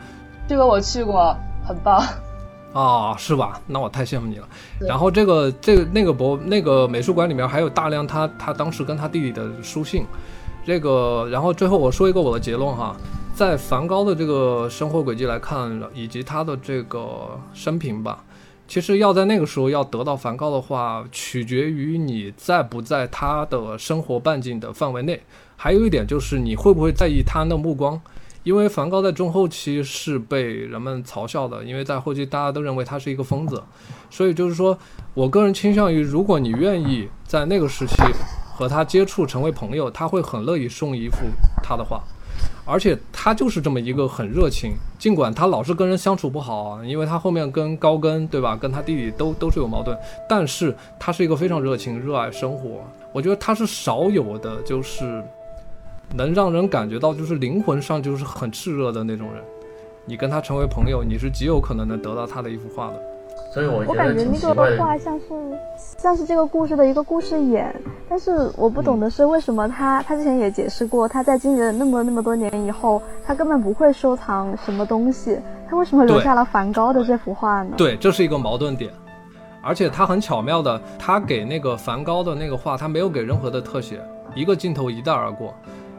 [0.46, 1.36] 这个我去过，
[1.66, 2.00] 很棒。
[2.76, 3.60] 啊，是吧？
[3.66, 4.46] 那我太羡慕你了。
[4.80, 10.04] 然后这个这个那个博那个美术馆里面还有大量他他当时跟他弟弟的书信。
[10.66, 12.96] 这个，然后最后我说一个我的结论哈，
[13.32, 18.24] 在梵高的这个生活轨迹来看，以及他的这个生平吧，
[18.66, 25.22] 其实要在那个时候要得到梵高的话，取决于你在不在他的生活半径的范围内。
[25.54, 28.00] 还有一点就是你会不会在意他的目光。
[28.46, 33.60] 因为梵高在中后期是被人们嘲笑的，因为在后期大家都认为他是一个疯子，
[34.08, 34.78] 所以就是说
[35.14, 37.96] 我个人倾向于，如果你愿意在那个时期
[38.54, 41.16] 和他接触成为朋友，他会很乐意送一幅
[41.60, 42.00] 他的画，
[42.64, 55.20] 而且他就是这么一个很热情，尽管他老是跟人相处不好，因为他后面跟高更对吧，跟他弟弟都都是有矛盾，但是他是一个非常热情、热爱生活，我觉得他是少有的，就是。
[56.14, 59.42] 能让人感觉到就是灵魂上就是很炽热的那种人，
[60.04, 63.02] 你跟他成为朋友，你是极有可能能得到他的一幅画的。
[63.52, 65.24] 所以我我感觉那个画像是
[65.98, 67.74] 像是这个故事的一个故事眼，
[68.08, 75.38] 但是我不懂的是为什么他他之前也解释过，他在经历了那么那么多年以后，他根本不会收藏什么东西，
[75.68, 77.74] 他为什么留下了梵高的这幅画呢？
[77.76, 78.92] 对，这是一个矛盾点，
[79.62, 84.00] 而且他很巧妙的，他给那个梵高的那个画，他没有给任何的特写，
[84.34, 85.54] 一个镜头一带而过。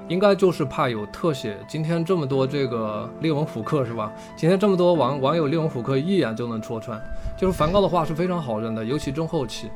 [0.07, 1.57] 应该就是怕有特写。
[1.67, 4.11] 今天这么多这个列文虎克是吧？
[4.37, 6.99] 今天这么多网网友列文虎克一眼就能戳穿。
[7.37, 9.69] 就是梵高的画是非常好认的，尤其中后期。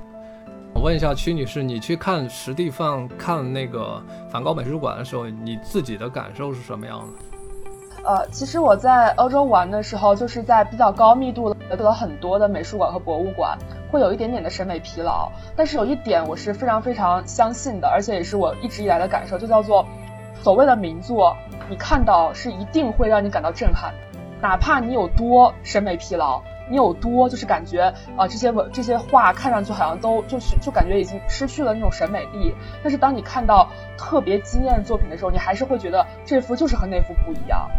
[0.74, 8.10] 我问一下曲女士，你去看实地放看那个梵高美术馆的时候，你自己的感受是什么样的？
[8.10, 13.56] 呃，其实我在欧洲玩的时候，就是在比较高密度的了很多的美术馆和博物馆，
[13.92, 15.30] 会有一点点的审美疲劳。
[15.58, 19.86] 但是有一点我是非常非常相信的，而且也是我一直以来的感受，就叫做。
[20.42, 21.38] 所谓的名作，
[21.70, 23.94] 你看到是一定会让你感到震撼，
[24.42, 37.70] 哪怕你有多审美疲劳，你有多就是感觉啊这些文这些画看上去好像都就是就感觉已经失去了那种审美力，但是当你看到特别惊艳的作品的时候，你还是会觉得这幅就是和那幅不一样。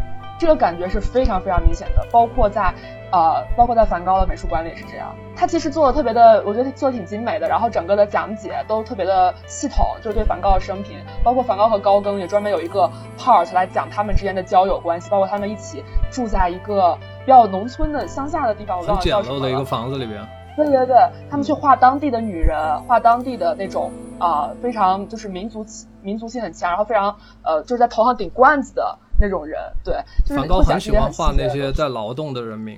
[0.42, 2.74] 这个感觉是非常非常明显的，包括在。
[3.12, 20.26] 呃，包括在梵高的美术馆里也是这样，他其实做的特别的，我觉得做的挺精美的，然后整个的讲解都特别的系统，就是对梵高的生平，包括梵高和高更也专门有一个 part 来讲他们之间的交友关系，包括他们一起住在一个比较农村的乡下的地方，我忘了叫什么的一个房子里边。
[20.56, 20.96] 对对对，
[21.30, 25.66] 他们去画当地的女人，画当地的那种啊，非常就是民族
[26.00, 29.94] 民族性很强，然后非常呃就是在头上顶罐子的那种人，对，
[30.26, 32.76] 就是梵高很喜欢画那些在劳动的人民。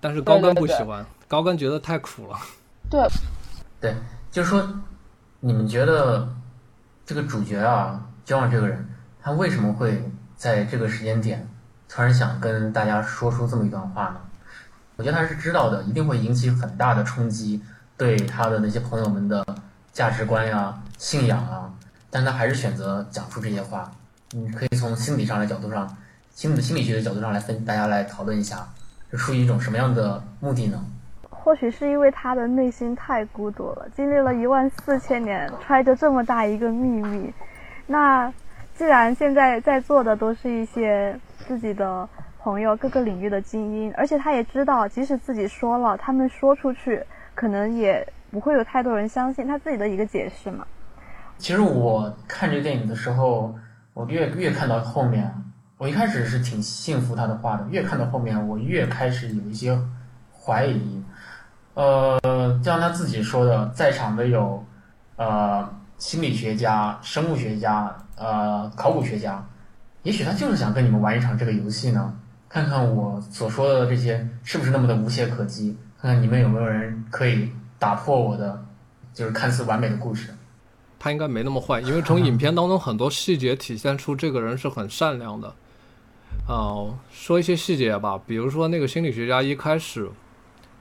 [0.00, 2.36] 但是高更不喜欢，高更觉得太苦了。
[2.90, 3.00] 对，
[3.80, 3.94] 对，
[4.30, 4.68] 就是说，
[5.38, 6.28] 你们觉得
[7.06, 8.86] 这个主角啊，焦望这个人，
[9.22, 11.48] 他为什么会在这个时间点
[11.88, 14.16] 突然想跟大家说出这么一段话呢？
[14.96, 17.62] 我觉得他是知道的，一定会引起很大的冲击，
[17.96, 19.46] 对他的那些朋友们的
[19.92, 21.72] 价值观呀、信仰啊，
[22.10, 23.90] 但他还是选择讲出这些话。
[24.36, 25.88] 你可以从心理上的角度上，
[26.30, 28.66] 心理心理学的角度上来分，大家来讨论一下。
[29.12, 30.84] 出于一种什么样的目的呢？
[31.30, 37.32] 或许是因为他的内心太孤独了，经历了一万四千年，揣着这么大一个秘密。
[37.86, 38.32] 那
[38.76, 41.16] 既然现在在座的都是一些
[41.46, 42.08] 自己的
[42.40, 47.00] 朋友，各个领域的精英，而且他也知道，即使自己说了，他们说出去，
[47.36, 50.66] 可能也不会有太多人相信他自己的一个解释嘛。
[51.38, 53.54] 其实我看这个电影的时候，
[53.94, 55.32] 我越越看到后面。
[55.76, 59.76] 我一开始是挺信服他的话的，越看到后面，我越开始有一些
[60.32, 61.02] 怀疑。
[61.74, 62.18] 呃，
[62.58, 64.64] 就像他自己说的，在场的有
[65.16, 65.68] 呃
[65.98, 69.44] 心理学家、生物学家、呃考古学家，
[70.04, 72.14] 也许他就是想跟你们玩一场这个游戏呢，
[72.48, 78.64] 看看我所说的这些是不是那么的无懈可击，看看你们有没有人可以打破我的
[79.12, 80.32] 就是看似完美的故事。
[81.04, 85.54] 他应该没那么坏，因为从影片当中很多细节体现出这个人是很善良的。
[86.48, 90.08] 哦，说一些细节吧，比如说那个心理学家一开始，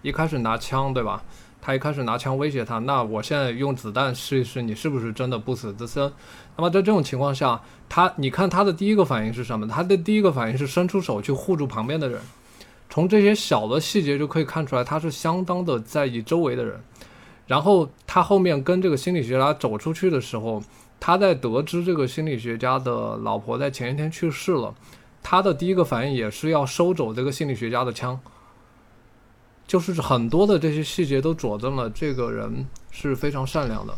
[0.01, 1.21] 一开始拿枪，对吧？
[1.61, 6.09] 他一开始拿枪威胁他，那我现在用子弹试一试，你是不是真的不死之身？
[6.55, 9.67] 那么在这种情况下，他，你看他的第一个反应是什么？
[9.67, 12.21] 他的第一个反应是伸出手去护住旁边的人。
[12.89, 16.82] 从这些小的细节就可以看出来，他是相当的在意周围的人。
[17.47, 20.63] 然后他后面跟这个心理学家走出去的时候，
[20.99, 24.73] 他在得知这个心理学家的老婆在前一天去世了。
[25.21, 28.19] 他的第一个反应也是要收走这个心理学家的枪，
[29.65, 33.93] 就是很多的这些细节都佐证了这个人是非常善良的，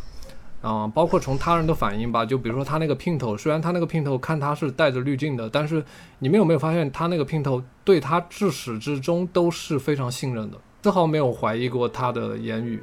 [0.62, 5.84] 啊，包括从他人的反应吧，就比如说他那个姘头，虽然他那个姘头看他是带着滤镜的，但是
[6.20, 12.80] 你们有没有发现他那个姘头对他至始至终都是非常信任的，丝毫没有怀疑过他的言语。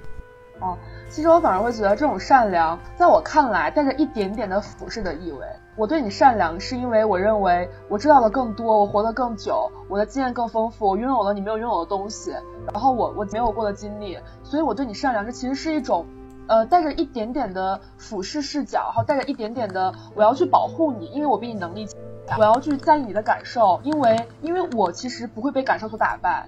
[0.64, 0.78] 哦，
[1.10, 5.46] 其实我反而会觉得这种善良，在我看来带着一点点的俯视的意味。
[5.76, 12.32] 我对你善良，是因为我认为我知道的更多，我活得更久，我的经验更丰富，我拥有了你没有拥有的东西，
[12.72, 16.06] 然后我我没有过的经历，所以我对你善良，这其实是一种，
[16.48, 21.98] 呃，带着一点点的俯视视角，然后带着一点点的我要去保护你，因为我比你能力强，
[22.38, 26.48] 我要去在意你的感受，因为因为我其实不会被感受所打败，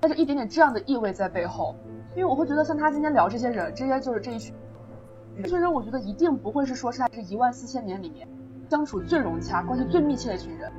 [0.00, 1.74] 带着一点点这样的意味在背后，
[2.16, 4.54] 因为我会觉得像他今天聊这些人，这些就是这一群，
[5.42, 8.26] 这群人，我觉得一定不会是说是在这一万四千年里面。
[8.68, 10.72] 相处最融洽、关系最密切的一群人，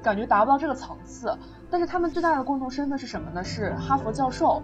[0.00, 1.36] 感觉达不到这个层次。
[1.68, 3.42] 但是他们最大的共同身份是什么呢？
[3.42, 4.62] 是哈佛教授。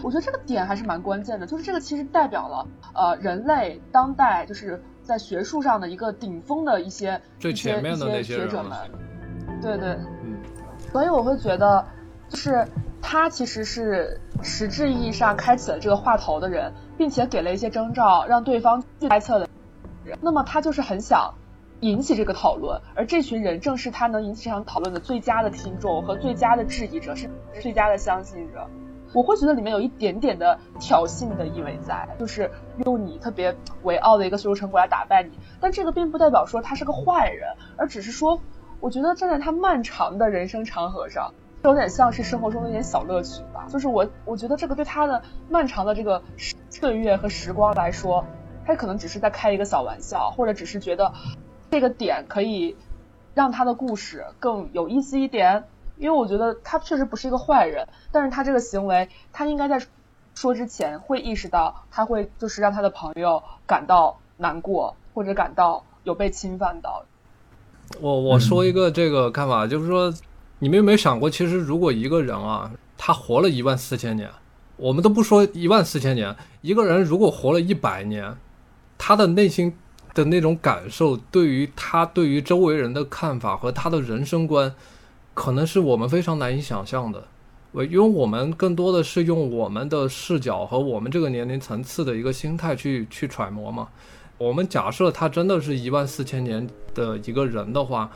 [0.00, 8.78] 我觉得这个点还是蛮关键的，就是这个其实代表了呃人类当代就是在学术上的一个顶峰的一些最前面的那些学者们。
[9.60, 10.38] 对对，嗯。
[10.92, 11.84] 所以我会觉得，
[12.28, 12.64] 就是
[13.10, 19.48] 他其实是实质意义上开启了这个话头的人，并且给了一些征兆，让对方猜测的
[20.04, 20.16] 人。
[20.22, 21.34] 那么他就是很想。
[21.80, 27.28] 引起这个讨论，而这群人正是他能引起这场讨论的最佳的听众和最佳的质疑者，是
[27.60, 28.68] 最佳的相信者。
[29.14, 32.50] 我会觉得里面有一点点的挑衅的意味在，就是
[32.84, 35.30] 用你特别为傲的一个学术成果来打败你。
[35.58, 37.48] 但这个并不代表说他是个坏人，
[37.78, 38.40] 而只是说，
[38.78, 41.32] 我觉得站在他漫长的人生长河上，
[41.62, 43.66] 有点像是生活中的一点小乐趣吧。
[43.68, 46.22] 就是我，我觉得这个对他的漫长的这个
[46.70, 48.24] 岁月和时光来说，
[48.66, 51.12] 他可能只是在开一个小玩笑，或者只是觉得。
[51.72, 52.76] 这个点可以
[53.32, 59.80] 让他的故事更有意思一点，因为我觉得他确实不是一个坏人，但是他这个行为，他应该在
[60.34, 67.04] 说之前会意识到，他会就是让他的朋友感到难过，或者感到有被侵犯到。
[68.00, 70.12] 我我说一个这个看法，就是说，
[70.60, 74.30] 你们有没有想过，其实如果一个人啊，他活了一万四千年，
[74.76, 78.36] 我们都不说一万四千年，一个人如果活了一百年，
[78.96, 79.74] 他的内心。
[80.12, 84.74] 的那种感受，对于他对于周围人的看法和他的人生观，
[85.34, 87.28] 可能是我们非常难以想象的。
[87.72, 93.86] 为因为我们更多的是用我们的视角和我们这个年龄层次的一个心态去去揣摩嘛。
[94.36, 98.10] 我们假设他真的是一万四千年的一个人的话，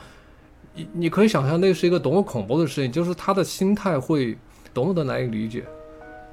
[0.75, 4.37] 你你可以想象那是一个多么恐怖的事情，就是他的心态会
[4.73, 5.63] 多么的难以理解。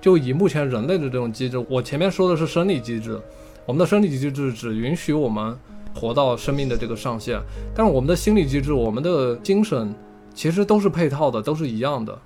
[0.00, 3.20] 就以目前人类的这种机制，我前面说的是生理机制，
[3.64, 5.56] 我们的生理机制只允许我们
[5.94, 7.40] 活到生命的这个上限，
[7.72, 9.94] 但是我们的心理机制、我们的精神
[10.34, 12.18] 其实都是配套的，都是一样的。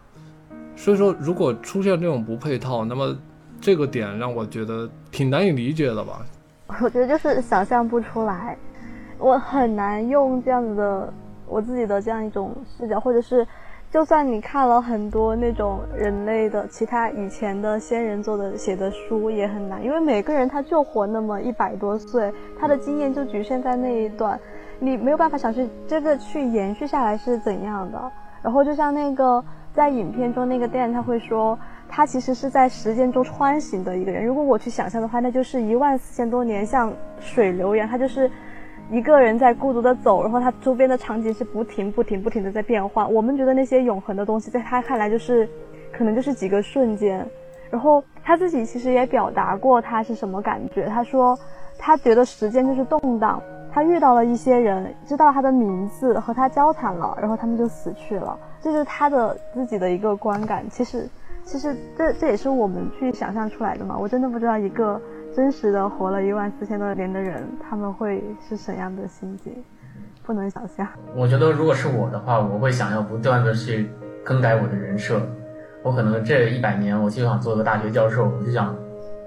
[0.74, 3.14] 所以说，如果出现这种不配套，那么
[3.60, 6.24] 这个点让我觉得挺难以理解的吧。
[6.80, 8.56] 我觉得就是想象不出来，
[9.18, 11.12] 我很难用这样子的
[11.48, 13.46] 我自己的这样一种视角，或者是，
[13.90, 24.38] 就算你看了很多那种人类的其他以前的先人做的写的书，也很难，因为每个人他就活那么一百多岁，他的经验就局限在那一段，
[24.78, 28.12] 你没有办法想去这个去延续下来是怎样的。
[28.42, 29.44] 然后就像那个。
[29.76, 34.24] 在影片中，那个电他会说，他其实是在时间中穿行的一个人。
[34.24, 36.90] 如果我去想象的话，那就是一万四千多年，像
[37.20, 38.30] 水流一样，他就是
[38.90, 43.06] 一个人在孤独的走，然后他周边的场景是不停、不停、不停的在变化。
[43.06, 45.48] 我们觉得那些永恒的东西，在他看来就是，
[45.92, 47.26] 可能就是几个瞬间。
[47.68, 51.36] 然后他自己其实也表达过他是什么感觉，他说
[51.76, 53.42] 他觉得时间就是动荡。
[53.72, 58.38] 他遇到了一些人，知道他的名字，和他交谈了，然后他们就死去了。
[58.62, 60.64] 这是他的自己的一个观感。
[60.70, 61.06] 其实，
[61.44, 63.98] 其实这这也是我们去想象出来的嘛。
[63.98, 64.98] 我真的不知道一个
[65.36, 69.52] 真实的活了一万四千多年的人，他们会是怎样的心境，
[70.24, 70.88] 不能想象。
[71.14, 73.90] 我觉得如果是我的话，我会想要不断的去
[74.24, 75.20] 更改我的人设。
[75.82, 78.74] 我可能这一百年，我就想做个大学教授，我就想，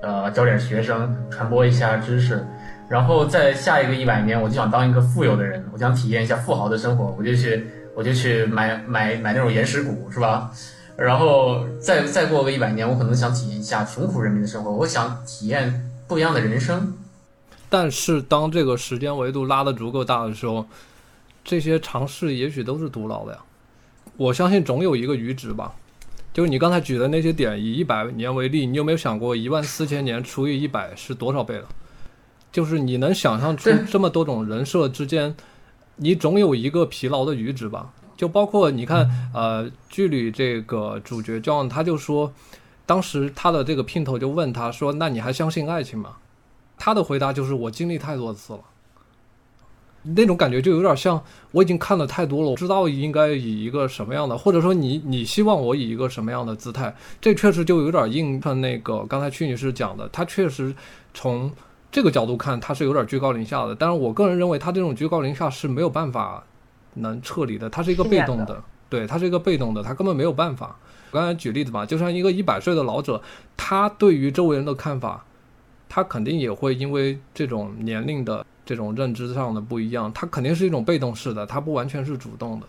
[0.02, 2.44] 呃，教点学生，传播一下知识。
[2.88, 10.50] 然后在下一个一百年，我就想当一个富有的人，我想体验一下富豪的生活，我就去， 我就去买买买那种岩石股，是吧？
[10.98, 15.72] 然后再再过个一百年，我可能想体验一下穷苦人民的生活，我想体验
[16.10, 16.94] 不一样的人生。
[17.70, 20.66] 但是当这个时间维度拉得足够大的时候，
[21.46, 23.40] 这些尝试也许都是徒劳的呀。
[24.18, 25.76] 我相信总有一个阈值吧，
[26.34, 31.70] 就是你刚才举的那些点，以一百年为例，你有没有想过一万四千年除以一百是多少倍了？
[32.52, 35.36] 就是你能想象出这么多种人设之间，
[35.98, 37.94] 你总有一个疲劳的阈值吧？
[38.18, 42.34] 就包括你看，呃，剧里这个主角 John，他就说，
[42.90, 46.16] 当时他的这个姘头就问他说：“那你还相信爱情吗？”
[46.76, 48.62] 他的回答就是：“我经历太多次了。”
[50.02, 51.22] 那种感觉就有点像
[51.52, 56.96] 我已经看了太多了，我知道应该以一个什么样的，或者说你你希望我以一个什么样的姿态？
[57.22, 60.74] 这确实就有点应和那个刚才曲女士讲的，他确实
[61.14, 61.52] 从。
[61.92, 63.74] 这个角度看，他是有点居高临下的。
[63.74, 66.44] 但是我个人认为，他这种居高临下是没有办法
[66.94, 67.68] 能撤离的。
[67.68, 70.78] 他是一个被动的，对他是一个被动的，他根本没有办法。
[71.12, 73.22] 我刚才举例子吧，就像一个一百岁的老者，
[73.58, 75.26] 他对于周围人的看法，
[75.88, 82.68] 他肯定也会因为这种年龄的这种认知上的不一样，他肯定是一种被动式的，他不完全是主动的。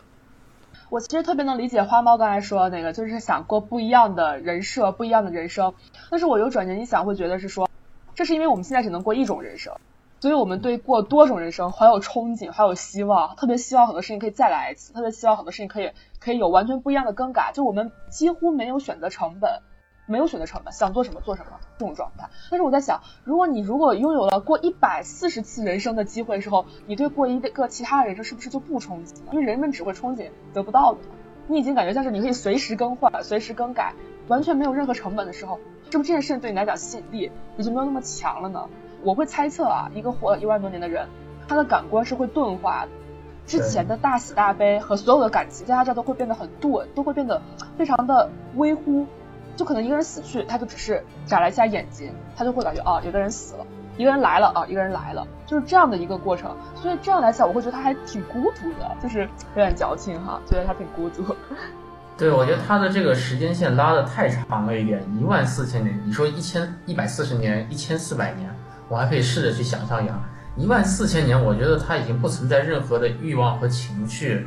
[0.89, 5.73] 我其实特别能理解花猫刚才说的那个，就是想过不一样的人设，不一样的人生。
[6.11, 7.69] 但是我有转念一想，会觉得是说。
[8.13, 9.73] 这是因为我们现在只能过一种人生，
[10.21, 17.53] 所以我们对过多种人生怀有憧憬，怀有希望，特别希望很多事情可以再来一次，特别希望很多事情可以可以有完全不一样的更改。
[17.55, 19.63] 就我们几乎没有选择成本，
[20.07, 22.29] 没有选择成本，想做什么做什么这种状态。
[22.51, 29.33] 但是我在想，如果你如果拥有了过一百四十次人生的机会的时候，你对过一个其他的人生是不是就不憧憬了？
[29.33, 31.15] 因为人们只会憧憬得不到的嘛。
[31.47, 33.95] 你已经感觉像是你可以随时更换、随时更改，
[34.29, 35.59] 完全没有任何成本的时候。
[35.91, 38.69] 是不是这件事情对你来讲吸引力也就没有那么强了呢？
[39.03, 41.07] 我会猜测啊，一个活了一万多年的人，
[41.49, 42.89] 他的感官是会钝化的，
[43.47, 47.41] 之前的大喜大悲和所有的感情在他这都会变得很钝，都会变得
[47.77, 49.07] 非常的微乎。
[49.57, 53.67] 就可能一个人死去，他就只是眨了一下眼睛，他就会感觉啊，有个人死了，
[53.99, 56.57] 一个人来了啊，一个人来了，就是这样的一个过程。
[56.75, 61.37] 所以这样来讲，我会觉得他还挺孤独的，就是有点矫情哈，觉得他挺孤独。
[62.17, 66.01] 对，我觉得他的这个时间线拉的太长了一点，一万四千年。
[66.07, 68.49] 你说一千一百四十年，一千四百年，
[68.91, 70.21] 我还可以试着去想象一下。
[70.57, 74.47] 一万四千年，我觉得他已经不存在任何的欲望和情绪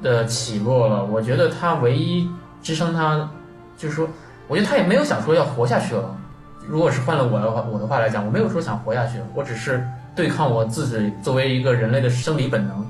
[0.00, 1.04] 的起落了。
[1.04, 2.30] 我觉得他唯一
[2.62, 3.28] 支撑他，
[3.76, 4.08] 就是说，
[4.46, 6.16] 我觉得他也没有想说要活下去了。
[6.66, 9.84] 如果是换了我的话，我的话来讲，我没有说想活下去，我只是
[10.14, 12.86] 对抗我自己作为一个人类的生理本能。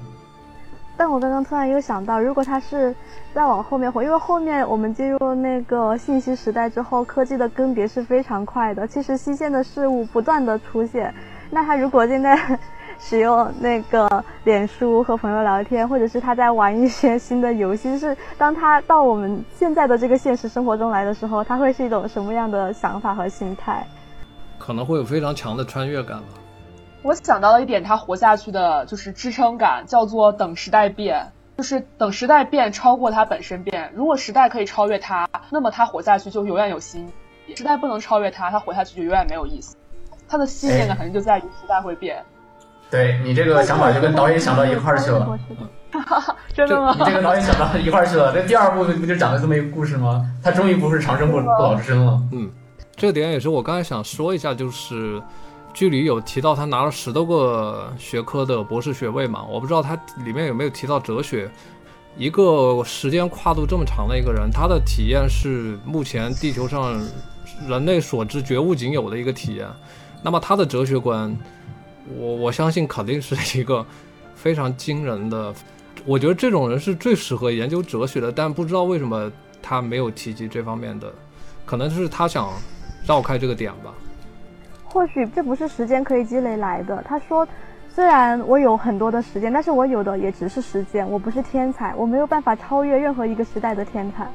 [1.01, 2.95] 但我刚刚突然又想到，如果他是
[3.33, 11.15] 再往后面活，因为后面我们进入那个信息时代之后，科技的更迭是非常快的，其实新鲜的事物不断的出现。
[11.49, 12.39] 那他如果现在
[13.01, 23.87] 使用那个脸书和朋友聊天，或者是他在玩一些新的游戏，是当他到我们现在的这个现实生活中来的时候，他会是一种什么样的想法和心态？
[24.59, 26.40] 可能会有非常强的穿越感吧。
[27.03, 33.91] 我想到了一点，他活下去的就是支撑感，叫做等时代变，就是等时代变超过他本身变。
[33.95, 37.09] 如果时代可以超越他，那么他活下去就永远有新
[37.47, 39.77] 意；时代不能超越他，他活下去就永远没有意思。
[40.29, 42.23] 他的信念呢，肯定就在于时代会变。
[42.91, 45.39] 对你这个想法就跟导演想到一块儿去了，
[46.53, 46.95] 真的吗？
[46.99, 48.33] 你这个导演想到一块儿去了。
[48.35, 50.29] 这第二部不就讲了这么一个故事吗？
[50.43, 52.21] 他终于不是长生不不老之身了。
[52.33, 52.51] 嗯，
[52.95, 55.23] 这点也是我刚才想说一下，就是
[55.73, 59.95] 剧里有提到他拿了十多个学科的博士学位嘛，我不知道他
[60.25, 61.51] 里面有没有提到哲学。
[62.17, 67.01] 一个时间跨度这么长的一个人，他的体验是目前地球上
[67.69, 69.69] 人类所知绝无仅有的一个体验。
[70.23, 71.37] 那么他的哲学观。
[72.17, 73.87] 我我相信肯定是一个
[74.35, 75.55] 非常惊人的，
[76.05, 79.31] 我觉得这种人是最适合研究哲学的，但不知道为什么
[79.63, 81.13] 他没有提及这方面的，
[81.65, 82.51] 可能是他想
[83.07, 83.95] 绕开这个点吧。
[84.93, 87.03] 或许这不是时间可以积累来的。
[87.07, 87.47] 他说，
[87.89, 94.27] 虽然我有很多的时间，但是我有的也只是时间，我不是天才，我没有办法超越任何一个时代的天才。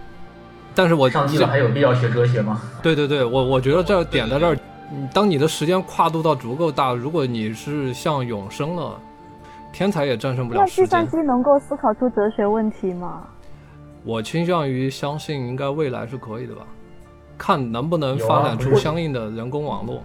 [0.74, 2.62] 但是我上帝了，还有必要学哲学吗？
[2.84, 4.58] 对对对，我我觉得这点在这儿。
[5.14, 9.00] 当你的时间跨度到足够大，如果你是像永生了，
[9.74, 10.68] 天才也战胜不了那。
[10.68, 13.24] 计算机能够思考出哲学问题吗？
[14.04, 16.62] 我倾向于相信，应该未来是可以的吧，
[17.38, 20.04] 看能不能发展出相应的人工网络。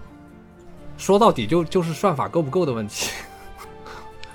[1.01, 3.09] 说到底，就就是算法够不够的问题。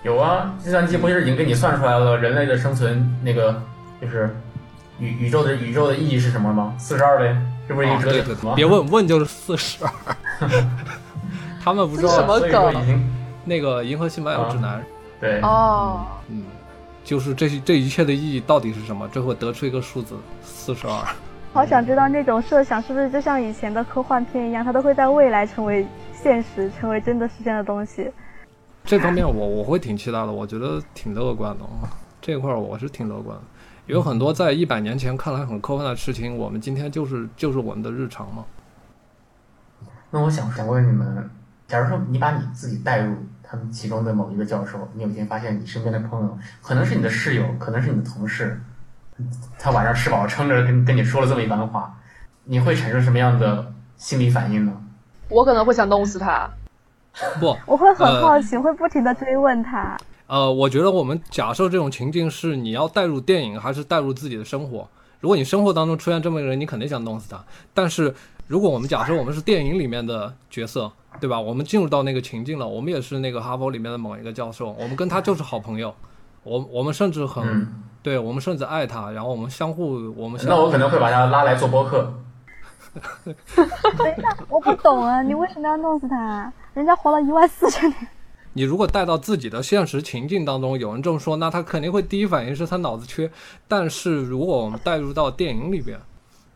[0.02, 3.62] 有啊，计算机不是已经给你算出来了人类的生存那个
[4.00, 4.36] 就是
[4.98, 6.74] 宇宇宙的宇宙的意义是什么吗？
[6.76, 7.36] 四十二呗。
[7.68, 8.54] 这不是一个哲学吗？
[8.56, 9.90] 别问问就是四十二。
[11.62, 13.00] 他们不知道什么梗？
[13.44, 14.80] 那个《银河系漫游指南》。
[15.20, 15.40] 对。
[15.42, 16.04] 哦。
[16.28, 16.42] 嗯，
[17.04, 19.06] 就是这些这一切的意义到底是什么？
[19.06, 20.98] 最后得出一个数字四十二。
[21.52, 25.86] 好想知道那种设想是不是就像以前的科幻片一样，它都会在未来成为
[26.16, 28.10] 现实，成为真的实现的东西。
[28.84, 31.64] 这方面我我会挺期待的，我觉得挺乐观的。
[32.20, 33.42] 这块我是挺乐观的。
[33.86, 38.44] 有很多在一百年前看来很科幻的事情，我们今天就是就是我们的日常嘛。
[40.10, 41.30] 那我想想问你们，
[41.68, 48.60] 假如说你把你自己带入他们其中的某一个教授，你有一天发现你身边的朋友可能是你的室友，可能是你的同事，
[49.58, 51.96] 他晚上吃饱撑着跟跟你说了这么一番话，
[52.44, 54.72] 你会产生什么样的心理反应呢？
[55.28, 56.48] 我可能会想弄死他。
[57.40, 59.96] 不， 我会很好奇，会不停的追问他。
[60.26, 64.86] 呃，我觉得我们假设这种情境是你要带入电影，还是带入自己的生活？
[65.20, 67.42] 如果你生活当中出现这么一个人，你肯定想弄死他。
[67.72, 68.14] 但是
[68.46, 71.40] 如果我们假设我们是电影里面的角色，对吧？
[71.40, 75.94] 我们进入到那个情境了，我们也是那个哈佛里面的某一个教授，我们跟他就是好朋友，
[76.42, 77.66] 我我们甚至很，
[78.02, 82.12] 对我们甚至爱他，然后我们相互，我们那我可能会把他拉来做播客。
[83.24, 86.52] 等一下，我不懂啊， 你为什么要弄死他？
[86.74, 88.08] 人家活了一万四千年。
[88.52, 93.30] 你如果带到自己的现实情境当中，有人这么说，那他肯定会第一反应是他脑子缺。
[93.68, 95.98] 但是如果我们带入到电影里边，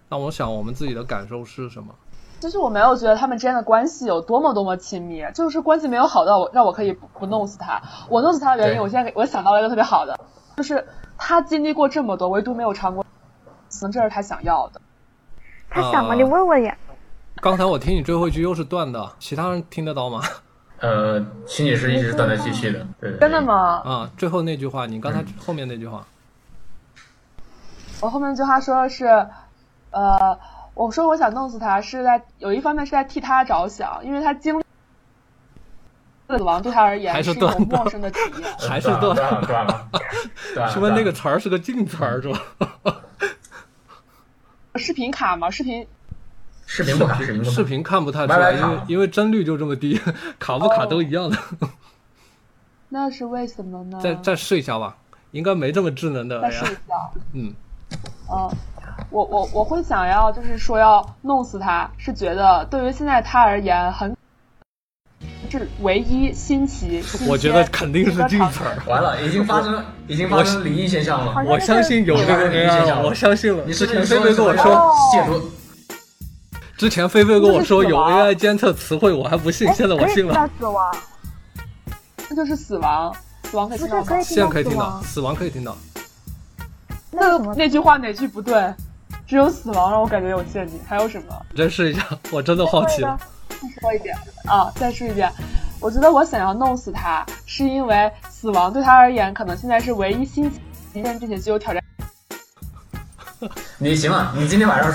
[0.09, 1.95] 那我想我们自己的感受是什么？
[2.41, 7.79] 其实我没有觉得他们之间的关系有多么多么亲密，就是关系没有好到我让我可以不不弄死他。
[8.09, 10.19] 我弄死他的原因，我现在我想到了一个特别好的，
[10.57, 10.83] 就是
[11.19, 13.09] 他经历过这么多，唯独没有尝过，可
[13.83, 14.81] 能这是他想要的。
[15.71, 16.15] 他想吗？
[16.15, 16.77] 你问问呀。
[17.41, 20.21] 刚才我听你最后一句又是断的，其他人听得到吗？
[20.81, 23.83] 呃，秦女士一直断断续续的，对，真的吗？
[23.85, 26.05] 啊，最后那句话，你刚才后面那句话，
[28.01, 29.07] 我后面那句话说的是，
[29.91, 30.39] 呃，
[30.75, 34.65] 我说我想弄死他，是在有一方面是在替他着想，因为他经历
[36.29, 39.89] 死亡对他而言是一种陌生的体验，还是断 了，断了，
[40.73, 42.41] 是不是那个词儿是个禁词儿是吧？
[44.77, 45.51] 视频卡吗？
[45.51, 45.87] 视频。
[46.67, 50.01] 视频不卡，视频看不太出来，因为因为帧率就这么低，
[50.39, 51.37] 卡不卡都一样的。
[52.89, 53.99] 那是为什么呢？
[54.01, 54.97] 再再试一下吧，
[55.33, 56.41] 应该没这么智能的。
[56.41, 57.11] 再试一下。
[57.33, 57.53] 嗯。
[58.33, 58.49] 嗯，
[59.11, 64.17] 我我我会想要，就是说要弄死他，是觉得对于现在他而言很，
[65.59, 67.03] 是唯一新奇。
[67.27, 68.83] 我觉得肯定是禁词儿。
[68.87, 71.43] 完了，已经发生，已经发生灵异现象了。
[71.47, 73.65] 我相信有这个灵异现象，我相信了。
[73.67, 75.51] 你之前菲菲跟我说解除。
[76.77, 80.49] 之前菲菲跟我说有 AI 监测词汇，我还不信，现在我信了。
[80.59, 80.97] 死亡，
[82.31, 83.15] 那就是死亡，
[83.45, 84.03] 死亡可以听到。
[84.23, 85.77] 现在可以听到，死亡可以听到。
[87.11, 88.73] 那那句话哪句不对？
[89.27, 91.37] 只有死亡让我感觉有陷阱，还有什么？
[91.57, 93.19] 再试一下，我真的好奇了。
[93.61, 94.17] 再说一遍
[94.47, 94.73] 啊！
[94.77, 95.31] 再说一遍。
[95.81, 100.51] 我觉得我想要弄死他，是因为死亡对他而言，可能现在是唯一新
[100.93, 101.83] 极限并且具有挑战。
[103.79, 104.93] 你行了，你今天晚上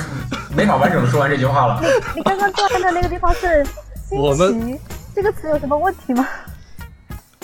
[0.56, 1.82] 没法完整的说完这句话了。
[2.16, 3.66] 你刚刚断的那个地方是
[4.08, 4.80] 新我们奇，
[5.16, 6.28] 这个词有什么问题吗？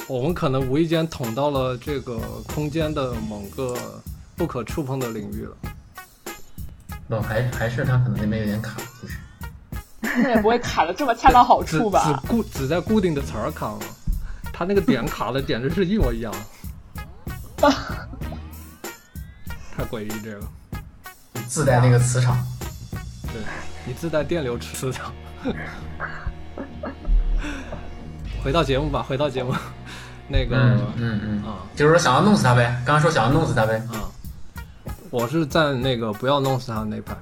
[0.08, 2.20] 我们可能无意间捅到了这个
[2.54, 3.76] 空间的某个
[4.36, 5.56] 不可触碰的领域了。
[7.08, 8.78] 不，还还是他可能那边有点卡。
[10.18, 12.04] 那也不会卡的这么恰到好处吧？
[12.06, 13.80] 只固只在固定的词儿卡了，
[14.52, 16.34] 他那个点卡的简直是一模一样，
[19.76, 20.42] 太诡异这个。
[21.48, 22.38] 自带那个磁场。
[23.24, 23.42] 对
[23.86, 25.12] 你自带电流磁场。
[28.44, 29.54] 回到节目吧，回到节目，
[30.28, 32.82] 那个，嗯嗯嗯，啊就是说想要弄死他呗。
[32.86, 33.76] 刚刚说想要弄死他呗。
[33.92, 34.10] 啊，
[35.10, 37.16] 我是在那个不要弄死他那派。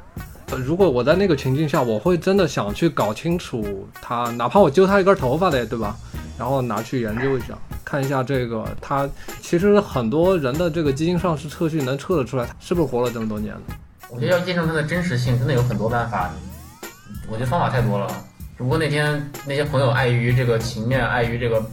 [0.57, 5.95] 如果我在那个情境下，我会真的想去搞清楚他，哪怕我揪他一根头发的，对吧？
[6.37, 9.07] 然后拿去研究一下，看一下这个他
[9.41, 13.75] 其实很多人的这个基因上是测序能测得出来，他是不是活了这么多年的。
[14.09, 16.31] 我觉得要验证它的真实性，真的有很多办法。
[17.27, 18.07] 我觉得方法太多了，
[18.57, 21.63] 只不过那天那些朋友碍于这个情面，碍于这个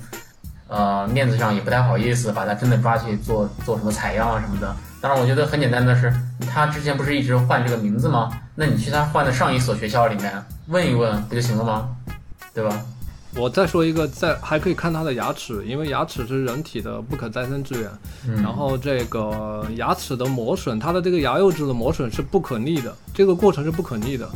[0.69, 4.77] 呃面子上，也不太好意思把他真的抓去做做什么采样啊什么的。
[5.07, 6.13] 当然，我觉得很简单的是，
[6.53, 8.29] 他之前不是一直换这个名字吗？
[8.57, 11.89] 那你去他换的上一所学校里面问一问不就行了吗？
[12.53, 12.85] 对吧？
[13.37, 17.89] 我再说一个，在还可以看他的牙齿，因为牙齿是人体的不可再生资源。
[18.27, 24.27] 嗯，然后这个牙齿的磨损，它的这个牙釉质的磨损是不可逆的，这个过程是不可逆的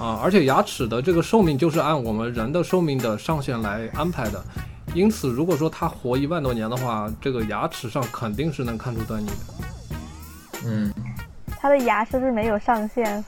[0.00, 0.18] 啊！
[0.20, 4.44] 而且牙齿的这个寿命就是按我们人的寿命的上限来安排的，
[4.92, 9.75] 因此如果说他活一万多年的话，这个牙齿上肯定是能看出端倪的。
[10.66, 10.92] 嗯，
[11.58, 13.24] 他的牙是不是没有上限？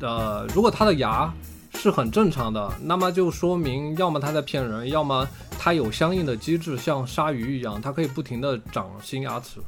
[0.00, 1.32] 呃，如果它的牙
[1.74, 5.26] 是很正常的，那么就说明要么它在骗人，要么
[5.58, 9.60] 它有相应的机制，像鲨鱼一样，它可以不停的长新牙齿。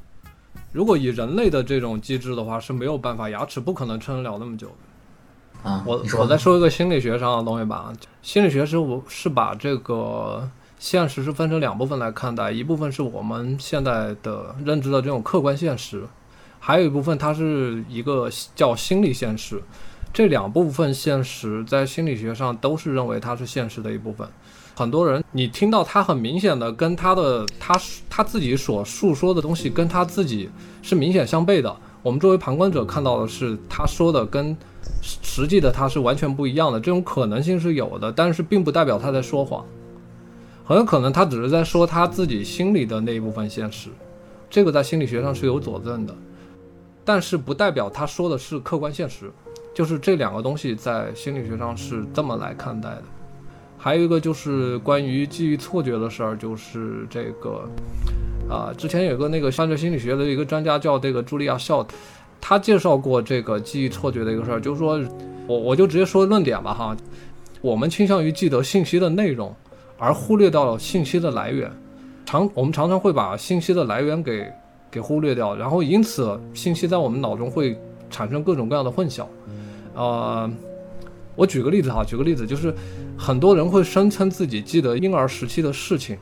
[0.72, 5.70] 如果以人类的这种机制的话，是没有办法，牙齿不可能撑得了那么久的。
[5.70, 7.92] 啊，我我再说一个心理学上的东西吧。
[8.20, 10.48] 心理学是我是把这个
[10.78, 16.04] 现实是分成两部分来看待，一部分是我们现在的认知的这种客观现实，
[16.66, 19.62] 还有一部分它是一个叫心理现实。
[20.12, 24.26] 这两部分现实在心理学上都是认为它是现实的一部分。
[24.74, 27.80] 很多人，你听到他很明显的跟他的他
[28.10, 30.50] 他自己所述说的东西跟他自己
[30.82, 31.76] 是明显相悖的。
[32.02, 34.56] 我们作为旁观者看到的是他说的跟
[35.00, 39.64] 实实际的他是完全不一样的，这种可能性是有的，但是并不代表他在说谎，
[40.64, 43.88] 很有可能他只是在说他自己心里的那一部分现实，
[44.50, 46.14] 这个在心理学上是有佐证的，
[47.06, 49.30] 但是不代表他说的是客观现实，
[49.72, 53.02] 就是这两个东西在心理学上是这么来看待的。
[53.78, 57.62] 还有一个就是关于记忆错觉的事儿，就是这个，
[58.50, 61.94] 啊、之前有个那个犯罪心理学的一个专家叫这个茱莉亚·肖特，
[62.40, 65.00] 他介绍过这个记忆错觉的一个事儿，就是说
[65.46, 66.96] 我我就直接说论点吧哈，
[67.60, 69.54] 我们倾向于记得信息的内容，
[69.96, 71.70] 而忽略到了信息的来源，
[72.24, 74.50] 常我们常常会把信息的来源给
[74.90, 77.78] 给忽略掉，然后因此信息在我们脑中会
[78.10, 79.26] 产生各种各样的混淆，
[79.94, 80.50] 呃。
[81.38, 82.74] 我举个例子哈，举个例子，就是
[83.14, 86.16] 很多人会声称自己记得婴儿时期的事情，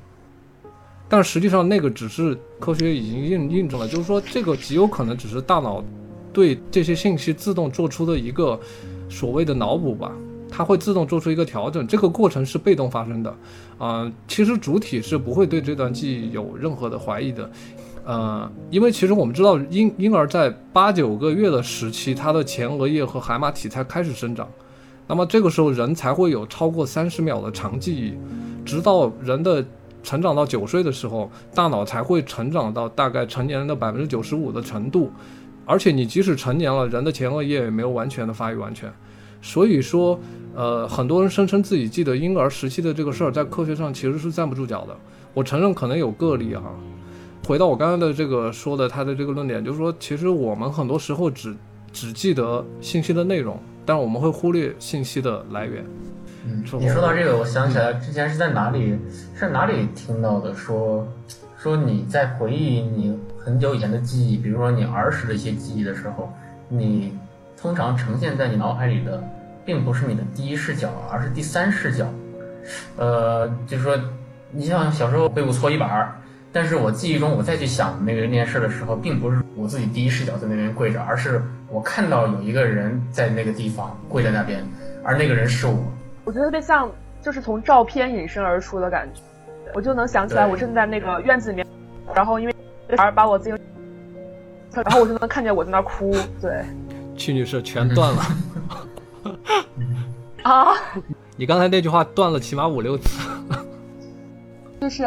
[1.08, 5.84] 但实际上那个只是科学已经印印证了，就是说这个极有可能只是大脑
[6.32, 8.58] 对这些信息自动做出的一个
[9.08, 10.10] 所谓的脑补吧，
[10.50, 13.36] 它会自动做出一个调整，这个过程是被动发生的，
[13.78, 17.48] 啊、其实主体是不会对这段记忆有任何的怀疑的。
[18.04, 24.46] 呃，因为其实我们知道婴婴儿在八九个月的时期，他的前额叶和海马体才开始生长，
[25.06, 28.14] 那么这个时候人才会有超过三十秒的长记忆，
[28.64, 29.64] 直到人的
[30.02, 35.10] 成长到九岁的时候，大脑才会成长到大概成年人的百分之九十五的程度，
[35.64, 38.92] 而且你即使成年了，人的前额叶也没有完全的发育完全，
[39.40, 40.20] 所以说，
[40.54, 44.94] 呃，很多人声称自己记得婴儿时期的这个事儿，在科学上其实是站不住脚的。
[45.32, 46.64] 我承认可能有个例哈。
[47.46, 51.54] 回到我刚刚的这个说的他的这个论点，就是说，其实我们很多时候只
[51.92, 55.84] 只记得信息的内容，但我们会忽略信息的来源。
[56.46, 58.98] 嗯，你说到这个，我想起来之前是在哪里，
[59.34, 61.06] 是哪里听到的，说
[61.58, 66.32] 说你在回忆你很久以前的记忆，比如说你儿时的一些记忆的时候，
[66.68, 67.12] 你
[67.60, 69.22] 通常呈现在你脑海里的，
[69.66, 72.06] 并不是你的第一视角，而是第三视角。
[72.96, 73.98] 呃，就是说，
[74.50, 76.18] 你像小时候背过搓衣板儿，
[76.54, 84.64] 但是我记忆中我再去想那个那件事的时候，并不是我自己第一视角在那边跪着，而是我看到有一个人在那个地方跪在那边，
[85.02, 85.76] 而那个人是我。
[86.24, 86.88] 我觉得特别像，
[87.20, 89.20] 就是从照片引申而出的感觉。
[89.74, 91.66] 我就能想起来我正在那个院子里面，
[92.14, 92.54] 然后因为
[92.90, 93.56] 小孩把我自己，
[94.72, 96.64] 然后我就能看见我在那哭，对。
[97.16, 98.22] 曲女士全断了。
[100.44, 100.72] 啊！
[101.36, 103.28] 你刚才那句话断了起码五六次。
[104.80, 105.04] 就是，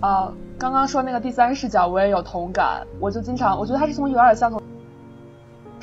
[0.00, 2.86] 呃，刚刚说那个第三视角，我也有同感。
[2.98, 4.60] 我就经常，我觉得他是从有点像从，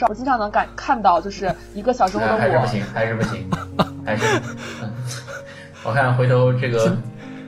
[0.08, 2.38] 我经常能感看到，就是一个小时候的我。
[2.38, 3.50] 还是不行，还是不行，
[4.06, 4.40] 还是。
[5.84, 6.96] 我看回头这个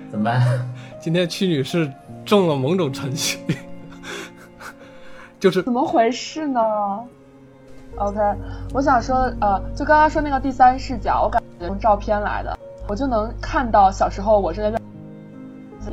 [0.09, 0.41] 怎么办？
[0.99, 1.87] 今天屈女士
[2.25, 3.37] 中了某种程序，
[5.39, 6.59] 就是怎么回事呢
[7.97, 8.19] ？OK，
[8.73, 12.57] 我想说，呃，就刚刚说那个第三视角，我感觉从照片来的，
[12.87, 14.78] 我就能看到小时候我正在因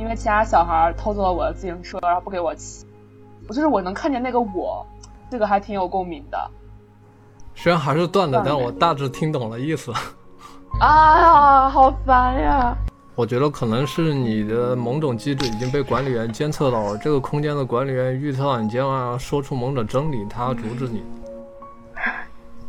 [0.07, 2.85] 为其他小孩偷走了我的自行车，然后不给我骑，
[3.47, 4.85] 我就是我能看见那个我，
[5.29, 6.51] 这个还挺有共鸣的。
[7.55, 9.91] 虽然还是断的，但我大致听懂了意思。
[10.79, 12.75] 啊，好烦呀！
[13.15, 21.03] 我觉得可能是你的某种机制已经被管理员监测到了，这个空间的管理员预测到你将要说出某种真理，他要阻止你。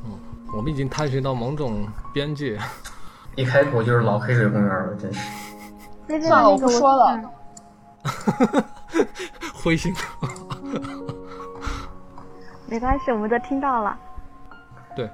[0.06, 0.18] 嗯
[0.56, 2.58] 我们已经探寻到某种边界，
[3.36, 5.47] 一开口就是老黑水公园了，真是。
[6.08, 7.20] 算了，我不说了。
[9.62, 9.94] 灰心。
[12.66, 13.98] 没关系，我们都听到了。
[14.94, 15.10] 对，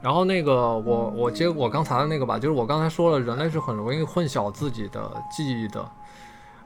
[0.00, 5.84] 然后那个我我接我刚才的那个吧，就是我刚才说了，人类是很容易混淆自己的记忆的。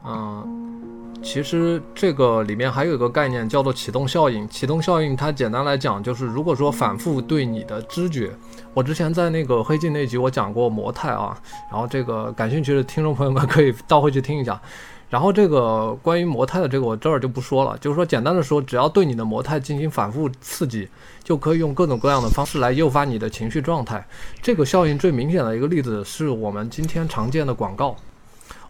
[0.05, 4.49] 嗯，其实这个里面还有一个概念叫做启动效应。
[4.49, 8.33] 启动效应它简单来讲就是，如果说反复对你的知觉，
[8.75, 11.37] 我之前在那个黑镜那集我讲过模态啊，
[11.71, 14.61] 然后这个感兴趣的听众朋友们可以倒回去听一下。
[15.09, 20.89] 然后这个关于模态的这个我这儿就不说了，就是说简单的说，只要对你的模态进行反复刺激，
[21.23, 24.03] 就可以用各种各样的方式来诱发你的情绪状态。
[24.41, 27.95] 这个效应最明显的一个例子是我们今天常见的广告。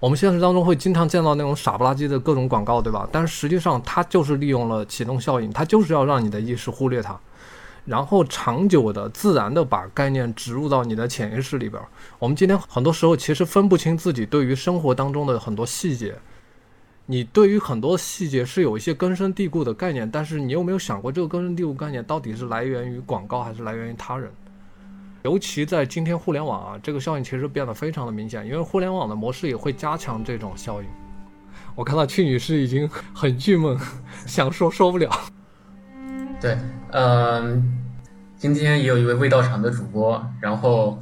[0.02, 3.08] 我们现实当中会经常见到那种傻不拉几的各种广告，对吧？
[3.12, 7.16] 但实际上它就是利用了启动效应，它就是要让你的意识忽略它，
[7.84, 11.80] 然后长久的、自然的把概念植入到你的潜意识里边。
[12.18, 16.16] 我们今天很多时候其实分不清自己对于生活当中的很多细节，
[17.06, 24.32] 你对于很多细节是有一些根深蒂固的概念，但是你有没有想过这个根深蒂固概念到底是来源于广告还是来源于他人？
[25.22, 30.88] 尤其在今天互联网啊，这个效应其实变得非常的明显，因为互联网的模式也会加强这种效应。
[31.76, 33.78] 我看到屈女士已经很郁闷，
[34.26, 35.08] 想说说不了。
[36.40, 36.58] 对，
[36.90, 37.80] 嗯，
[38.36, 40.98] 今天也有一位味道厂的主播，然后，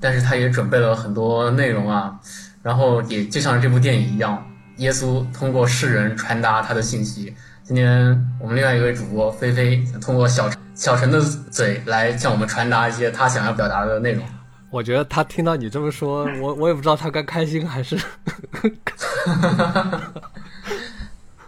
[0.00, 2.18] 但是他也准备了很多内容啊，
[2.62, 4.44] 然后也就像这部电影一样，
[4.78, 7.34] 耶稣通过世人传达他的信息。
[7.70, 14.24] 今天我们另外一位主播菲菲通过小小陈的嘴来向我们传达一些他想要表达的内容。
[14.72, 17.96] 我觉得他听到你这么说，我我也不知道他该开心还是。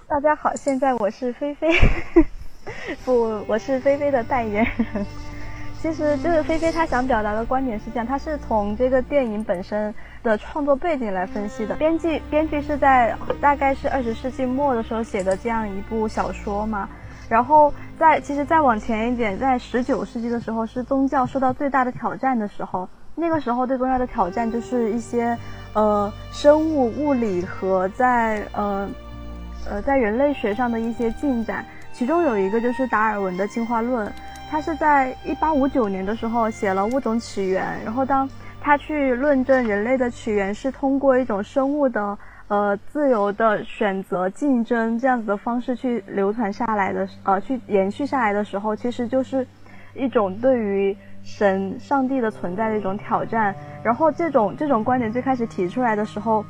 [0.07, 1.69] 大家好，现在我是菲菲，
[3.05, 5.05] 不，我是菲菲的代言人。
[5.81, 9.93] 其实就是菲菲她想表达的观点是这样，她是从这个电影本身
[10.23, 11.75] 的创作背景来分析的。
[11.77, 16.89] 编剧编剧是在大概是二十世纪末的时候写的这样一部小说嘛。
[17.29, 22.89] 然后在其实再往前一点，在十九世纪的时候是宗教受到最大的挑战的时候。
[23.15, 25.37] 那个时候对宗教的挑战就是一些
[25.75, 28.89] 呃生物物理和在呃
[29.69, 34.11] 呃在人类学上的一些进展，其中有一个就是达尔文的进化论。
[34.51, 38.29] 他是在一八五九年的时候写了《物种起源》，然后当
[38.65, 42.17] 他去论证人类的起源是通过一种生物的
[42.47, 49.45] 呃自由的选择、竞争这样子的方式去流传下来的，呃，去延续下来的时候，其实就是
[49.95, 53.53] 一种对于神、上帝的存在的一种挑战。
[53.83, 56.45] 然后这种这种观点最开始提出来的时候，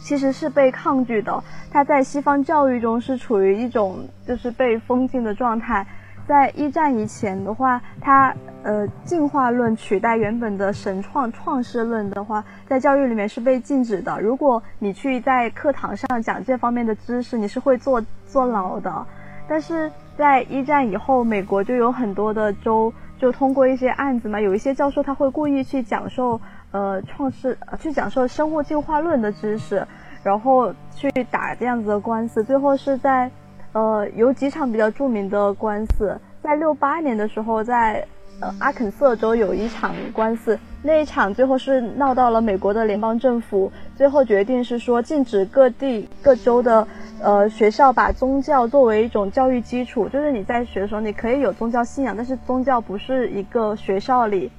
[0.00, 1.42] 其实是被抗拒的。
[1.72, 5.84] 他在西方教育中是处于一种就是被封禁的状态。
[6.26, 14.20] 在一战以前的话，它呃进化论取代原本的神创创世论的话，在教育里面是被禁止的。
[14.20, 19.06] 如果你去在课堂上讲这方面的知识，你是会坐坐牢的。
[19.48, 26.40] 但是在一战以后，美国就有很多的州就通过一些案子嘛，有一些教授他会故意去讲授
[26.70, 29.84] 呃创世去讲授生物进化论的知识，
[30.22, 33.30] 然后去打这样子的官司，最后是在。
[33.72, 38.06] 呃，有几场比较著名的官司，在六八年的时候，在
[38.40, 46.86] 呃阿肯色州有一场官司，那一场最后是闹到了美国的联邦政府，最后决定是说禁止各地各州的
[47.22, 54.50] 呃学校把宗教作为一种教育基础，就是你在学的时候你可以有宗教信仰，但是宗教不是一个学校里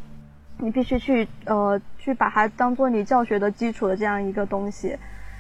[0.57, 4.97] 你必须去呃去把它当做你教学的基础的这样一个东西。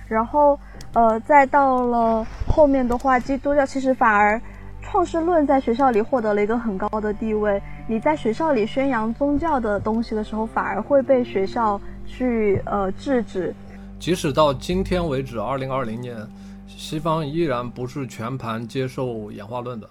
[0.07, 0.59] 然后
[0.93, 4.39] 呃，再到了后面的话，基督教其实反而
[4.81, 7.61] 创世论在学校里获得了一个很高的地位。
[7.87, 13.53] 你在学校里宣扬宗教的东西的时候，反而会被学校去呃制止。
[13.99, 16.15] 即使到今天为止，二零二零年，
[16.67, 19.89] 西方依然不是全盘接受演化论的，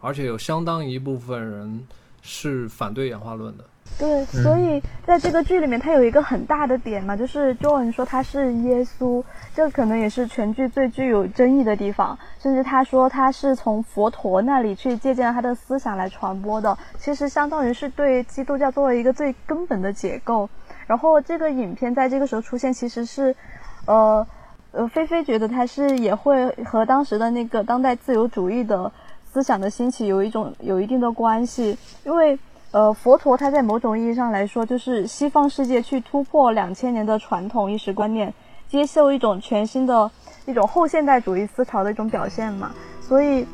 [0.00, 1.86] 而且有相当一部分人
[2.22, 3.64] 是反对演化论的。
[3.96, 9.22] 对，所以在这个剧里面，它有一个很大的点嘛，就是 John 说他是耶稣，
[9.54, 12.18] 这可能也是全剧最具有争议的地方。
[12.40, 20.50] 甚至他说他是从佛陀那里去借鉴他的思想来传播的，其实相当于是对基督教做了一个最根本的解构。
[20.88, 23.36] 然后这个影片在这个时候出现，其实是，
[23.86, 24.26] 呃，
[24.72, 28.90] 呃，菲菲觉得它是也会和当时的那个当代自由主义的
[29.24, 32.36] 思想的兴起有一种有一定的关系，因为。
[32.74, 38.34] 呃，佛陀他在某种意义上来说，就是西方世界去突破两千年的传统意识观念，
[38.66, 40.10] 接受一种全新的
[40.44, 42.72] 一种后现代主义思潮的一种表现嘛。
[43.00, 43.46] 所以，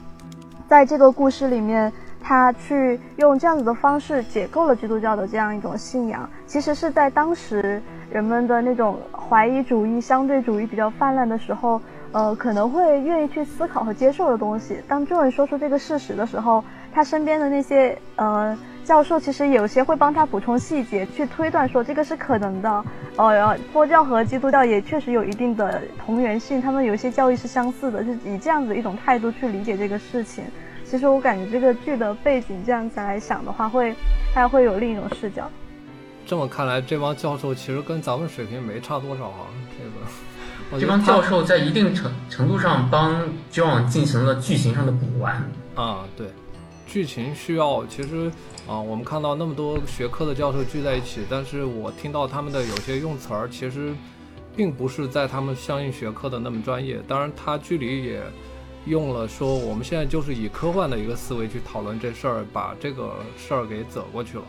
[0.66, 1.92] 在这个故事里面，
[2.22, 11.78] 他去用这样子的方式解构了基督教的这样一种信仰，其实是在当时人们的那种怀疑主义、相对主义比较泛滥的时候，
[12.12, 14.80] 呃，可能会愿意去思考和接受的东西。
[14.88, 18.56] 当众人说出这个事实的时候，他身边的那些呃。
[18.90, 22.84] 教授其实有些会帮他补充细节，去推断说这个是可能的。
[23.14, 30.42] 呃，佛教和基督教也确实有一定的同源性，他们有一些教义是相似的，就以这样子一种态度去理解这个事情。
[30.84, 33.94] 其实我感觉这个剧的背景这样子来想的话，会
[34.34, 35.48] 还会有另一种视角。
[36.26, 39.46] 这么看来，这帮教授其实跟咱们水平没差多少啊。
[39.78, 43.22] 这个， 这帮教授在一定程程度上帮
[43.52, 45.48] John 进行了剧情上的补完。
[45.76, 46.26] 啊，对，
[46.88, 48.28] 剧情需要其实。
[48.70, 53.92] 啊，我们看到那么多学科的教授聚在一起，但是我听到他们的有些用词儿，其实
[54.54, 57.00] 并不是在他们相应学科的那么专业。
[57.08, 58.22] 当然，他距离也
[58.86, 64.44] 用了说，我们现在就是以科幻的一个思维去讨论这事儿，把这个事儿给走过去了。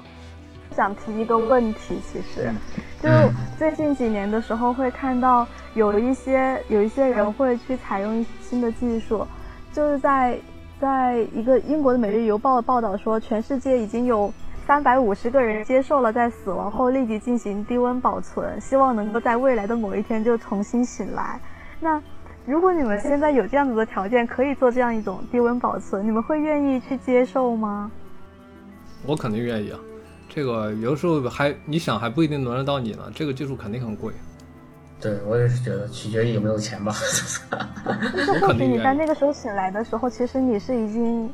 [0.76, 2.53] 想提一个问题，其实
[3.02, 3.10] 就
[3.57, 9.26] 最近几年的时候，会看到有一些有一些人会去采用新的技术，
[9.73, 10.39] 就是在。
[10.82, 14.34] 在一个英国的《每日邮报》报道说，全世界已经有
[14.66, 21.40] 三百五十个人接受了在死亡后立即进行低温保存，希望能够在未来的某一天就重新醒来。
[21.80, 22.02] 那
[22.48, 27.91] 如果你们现在有这样子的条件，可以做这样一种低温保存，你们会愿意去接受吗？
[29.06, 29.80] 我肯定愿意啊，
[30.28, 34.12] 这个有的时候还你想还不一定轮得到你呢，这个技术肯定很贵。
[35.02, 36.94] 对，我也是觉得取决于有没有钱吧。
[38.14, 41.28] 就是或许你在那个时候醒来的时候，其实你是已经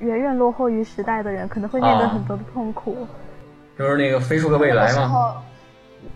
[0.00, 3.06] 远远落后于时代的人，可能会面对很多的痛苦。
[3.78, 5.42] 就是那个飞出个未来嘛。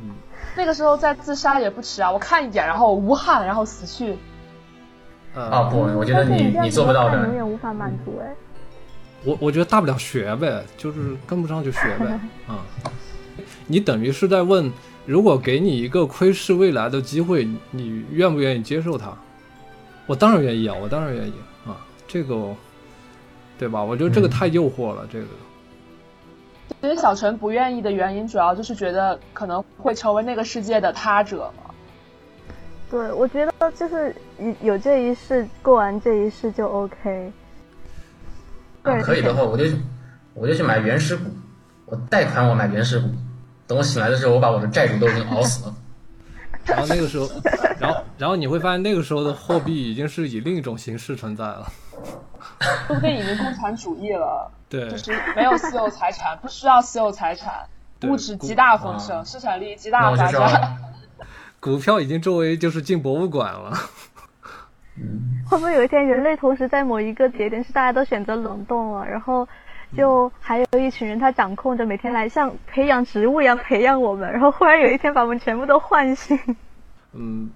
[0.03, 0.11] 嗯。
[0.55, 2.13] 那个时候再自杀也不迟啊！
[2.13, 4.19] 我看一眼，然后无憾，然后死去。
[5.35, 7.19] 啊不，我觉得你你做不到的。
[7.27, 8.35] 永远无法满足哎。
[9.25, 12.21] 我我觉得大不了学呗，就是跟不上就学呗。
[12.47, 12.61] 啊。
[13.67, 14.71] 你等于是在问。
[15.07, 19.13] 如果给你一个窥视未来的机会，你愿不愿意接受它？
[20.07, 21.33] 我当然愿意啊，我当然愿意
[21.67, 21.77] 啊，
[22.07, 22.55] 这个，
[23.59, 23.83] 对吧？
[23.83, 25.27] 我觉得这个太诱惑了，这个。
[26.81, 31.71] 其实小陈不愿意的原因，主要就是觉得可能会成为那个世界的他者嘛。
[32.91, 37.33] 对，我觉得就是有有这一世，过完这一世就 OK。
[38.83, 39.65] 对，可以的话，我就
[40.35, 41.25] 我就去买原始股，
[41.87, 43.09] 我贷款我买原始股。
[43.67, 45.75] 等我醒来的时候，我把我的债主都已经熬死了。
[46.67, 47.29] 然后那个时候，
[47.79, 51.71] 然后然后你会发现，那个时候的货币已经是以另一种形式存在了。
[52.87, 54.51] 说不定已经共产主义了。
[54.69, 57.53] 对，就是没有私有财产，不需要私有财产，
[58.05, 60.79] 物质极大丰盛，市场利益极大发展。
[61.61, 63.73] 股票已经作为就是进博物馆了。
[65.47, 69.47] 会不会有一天，人类同时在某一个节点是大家都选择冷冻了，然后？
[69.97, 76.39] 就还有一群人，他掌控着每天来像培养植物一样培养我们， 然后忽然有一天把我们全部都唤醒。
[77.13, 77.51] 嗯，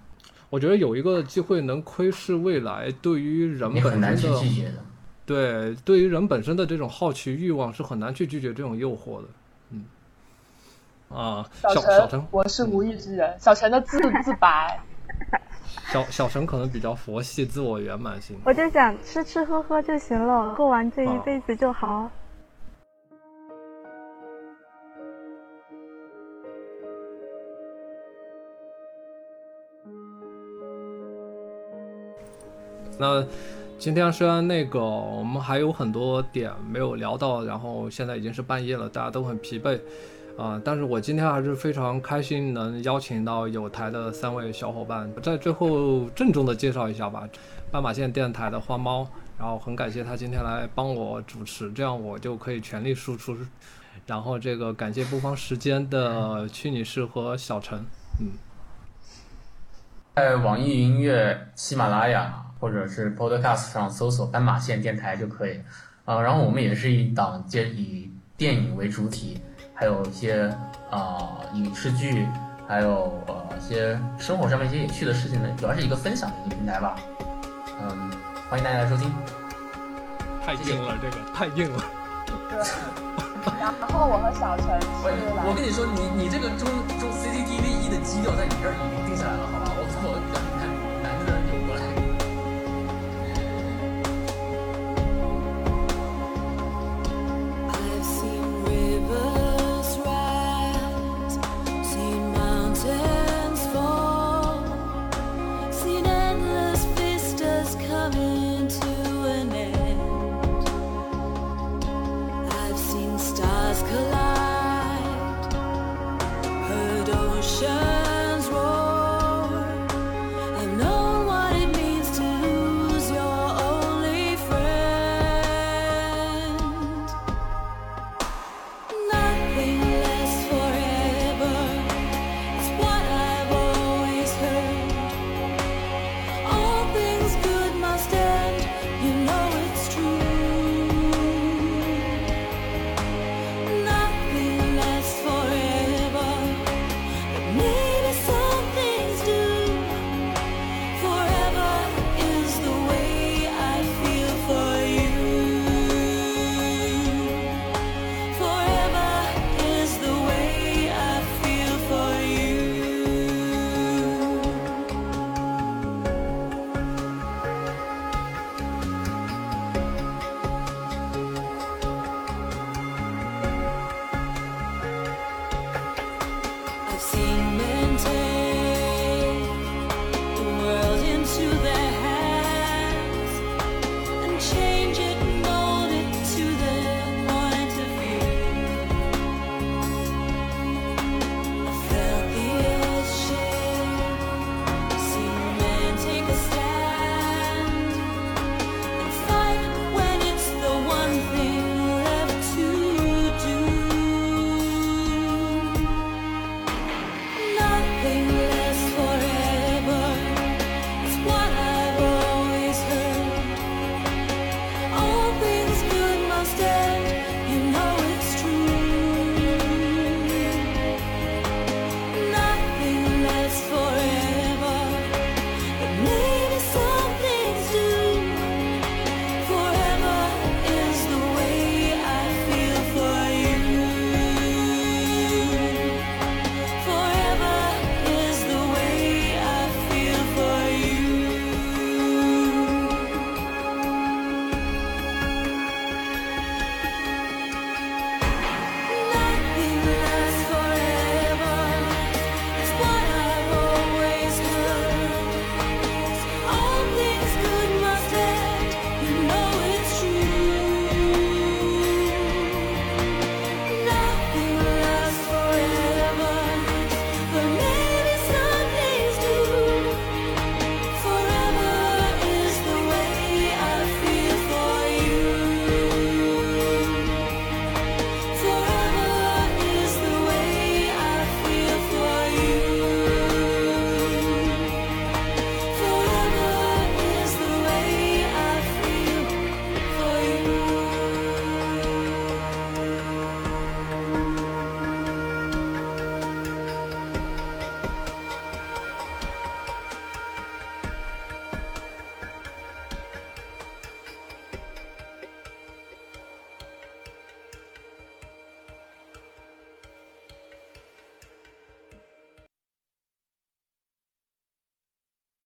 [0.51, 4.41] 我觉得有一个机会能窥视未来，对于人本身的，
[5.27, 9.29] 对，对于人本身的这种好奇欲望是很难去拒绝这种诱惑的。
[9.71, 9.85] 嗯，
[11.11, 13.37] 啊，小小陈，我是无欲之人。
[13.39, 14.81] 小陈的自自白，
[15.93, 18.39] 小小陈可能比较佛系，自我圆满型。
[18.45, 22.11] 我就想吃吃喝喝就行了，过完这一辈子就好。
[32.99, 33.25] 那
[33.79, 39.79] 今天虽然那个我们还有很多点没有聊到，然后现在已经是半夜了，大家都很疲惫，
[40.37, 47.29] 啊，但是我今天还是非常开心能邀请到有台的三位小伙伴，在最后郑重的介绍一下吧，
[47.71, 49.07] 斑马线电台的花猫，
[49.39, 53.37] 然后很感谢他今天来帮我主持，这样我就可以全力输出，
[54.07, 57.79] 然后这个感谢不方时间的屈女士和小陈，
[58.21, 58.33] 嗯，
[60.17, 65.61] 在网易云音乐、喜马拉雅或者是 Podcast 上搜索斑马线电台就可以，
[66.05, 69.41] 啊，然后我们也是一档接以电影为主体。
[69.75, 70.53] 还有一些
[70.91, 72.27] 啊影视剧，
[72.67, 76.97] 还有呃一些生活上面一些有趣的事情的，主要是一个分享的一个平台吧。
[77.81, 78.11] 嗯，
[78.51, 79.09] 欢迎大家来收听。
[80.45, 81.85] 太硬了，这个太硬了。
[82.51, 82.59] 对。
[83.61, 84.87] 然后我和小陈是
[85.47, 86.67] 我跟你说，你你这个中
[86.99, 89.58] 中 CCTV 一的基调在你这儿已经定下来了，好吧？